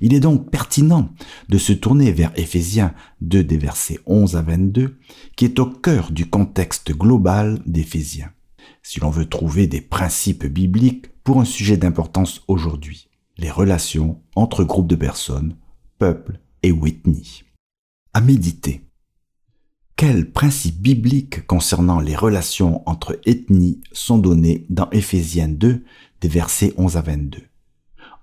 Il 0.00 0.14
est 0.14 0.20
donc 0.20 0.50
pertinent 0.50 1.10
de 1.48 1.58
se 1.58 1.72
tourner 1.72 2.12
vers 2.12 2.32
Éphésiens 2.36 2.92
2 3.20 3.44
des 3.44 3.56
versets 3.56 4.00
11 4.06 4.36
à 4.36 4.42
22, 4.42 4.98
qui 5.36 5.44
est 5.44 5.58
au 5.58 5.66
cœur 5.66 6.10
du 6.10 6.26
contexte 6.26 6.92
global 6.92 7.60
d'Éphésiens, 7.66 8.32
si 8.86 9.00
l'on 9.00 9.10
veut 9.10 9.28
trouver 9.28 9.66
des 9.66 9.80
principes 9.80 10.46
bibliques 10.46 11.08
pour 11.24 11.40
un 11.40 11.44
sujet 11.44 11.76
d'importance 11.76 12.42
aujourd'hui, 12.46 13.08
les 13.36 13.50
relations 13.50 14.22
entre 14.36 14.62
groupes 14.62 14.86
de 14.86 14.94
personnes, 14.94 15.56
peuples 15.98 16.38
et 16.62 16.70
Whitney. 16.70 17.24
À 18.14 18.20
méditer. 18.20 18.88
Quels 19.96 20.30
principes 20.30 20.80
bibliques 20.80 21.48
concernant 21.48 21.98
les 21.98 22.14
relations 22.14 22.88
entre 22.88 23.18
ethnies 23.26 23.80
sont 23.90 24.18
donnés 24.18 24.66
dans 24.70 24.88
Éphésiens 24.90 25.48
2 25.48 25.84
des 26.20 26.28
versets 26.28 26.72
11 26.76 26.96
à 26.96 27.02
22 27.02 27.42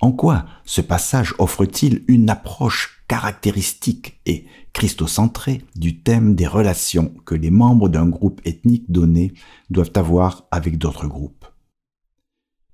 en 0.04 0.12
quoi 0.12 0.46
ce 0.66 0.82
passage 0.82 1.34
offre-t-il 1.38 2.04
une 2.10 2.30
approche 2.30 3.06
caractéristique 3.08 4.20
et 4.26 4.46
christocentrée 4.74 5.64
du 5.76 6.00
thème 6.00 6.36
des 6.36 6.48
relations 6.48 7.14
que 7.26 7.36
les 7.36 7.52
membres 7.52 7.90
d'un 7.90 8.08
groupe 8.08 8.42
ethnique 8.44 8.92
donné 8.92 9.34
doivent 9.70 9.94
avoir 9.96 10.48
avec 10.52 10.78
d'autres 10.78 11.08
groupes. 11.08 11.46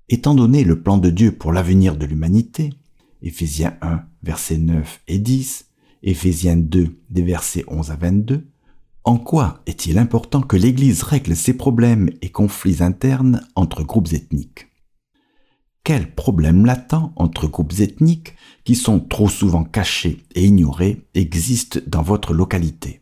Étant 0.08 0.34
donné 0.34 0.64
le 0.64 0.82
plan 0.82 0.98
de 0.98 1.10
Dieu 1.10 1.32
pour 1.34 1.54
l'avenir 1.54 1.96
de 1.96 2.06
l'humanité, 2.06 2.72
Éphésiens 3.22 3.78
1, 3.82 4.04
versets 4.24 4.58
9 4.58 5.02
et 5.08 5.20
10, 5.20 5.66
Éphésiens 6.02 6.56
2, 6.56 6.98
des 7.10 7.22
versets 7.22 7.66
11 7.68 7.92
à 7.92 7.96
22, 7.96 8.48
en 9.04 9.18
quoi 9.18 9.62
est-il 9.66 9.98
important 9.98 10.42
que 10.42 10.58
l'Église 10.58 11.04
règle 11.04 11.36
ses 11.36 11.54
problèmes 11.54 12.10
et 12.22 12.30
conflits 12.30 12.82
internes 12.82 13.46
entre 13.56 13.84
groupes 13.84 14.14
ethniques? 14.14 14.68
Quels 15.84 16.14
problèmes 16.14 16.66
latents 16.66 17.14
entre 17.16 17.48
groupes 17.48 17.80
ethniques 17.80 18.36
qui 18.70 18.76
sont 18.76 19.00
trop 19.00 19.30
souvent 19.30 19.64
cachés 19.64 20.24
et 20.36 20.46
ignorés 20.46 21.02
existent 21.16 21.80
dans 21.88 22.04
votre 22.04 22.36
localité. 22.36 23.00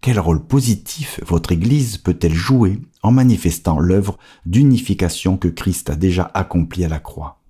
Quel 0.00 0.18
rôle 0.18 0.42
positif 0.42 1.20
votre 1.22 1.52
Église 1.52 1.98
peut-elle 1.98 2.32
jouer 2.32 2.78
en 3.02 3.12
manifestant 3.12 3.78
l'œuvre 3.78 4.16
d'unification 4.46 5.36
que 5.36 5.48
Christ 5.48 5.90
a 5.90 5.96
déjà 5.96 6.30
accomplie 6.32 6.86
à 6.86 6.88
la 6.88 6.98
croix? 6.98 7.42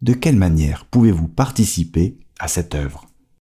De 0.00 0.12
quelle 0.12 0.36
manière 0.36 0.84
pouvez-vous 0.84 1.26
participer 1.26 2.20
à 2.38 2.46
cette 2.46 2.76
œuvre? 2.76 3.04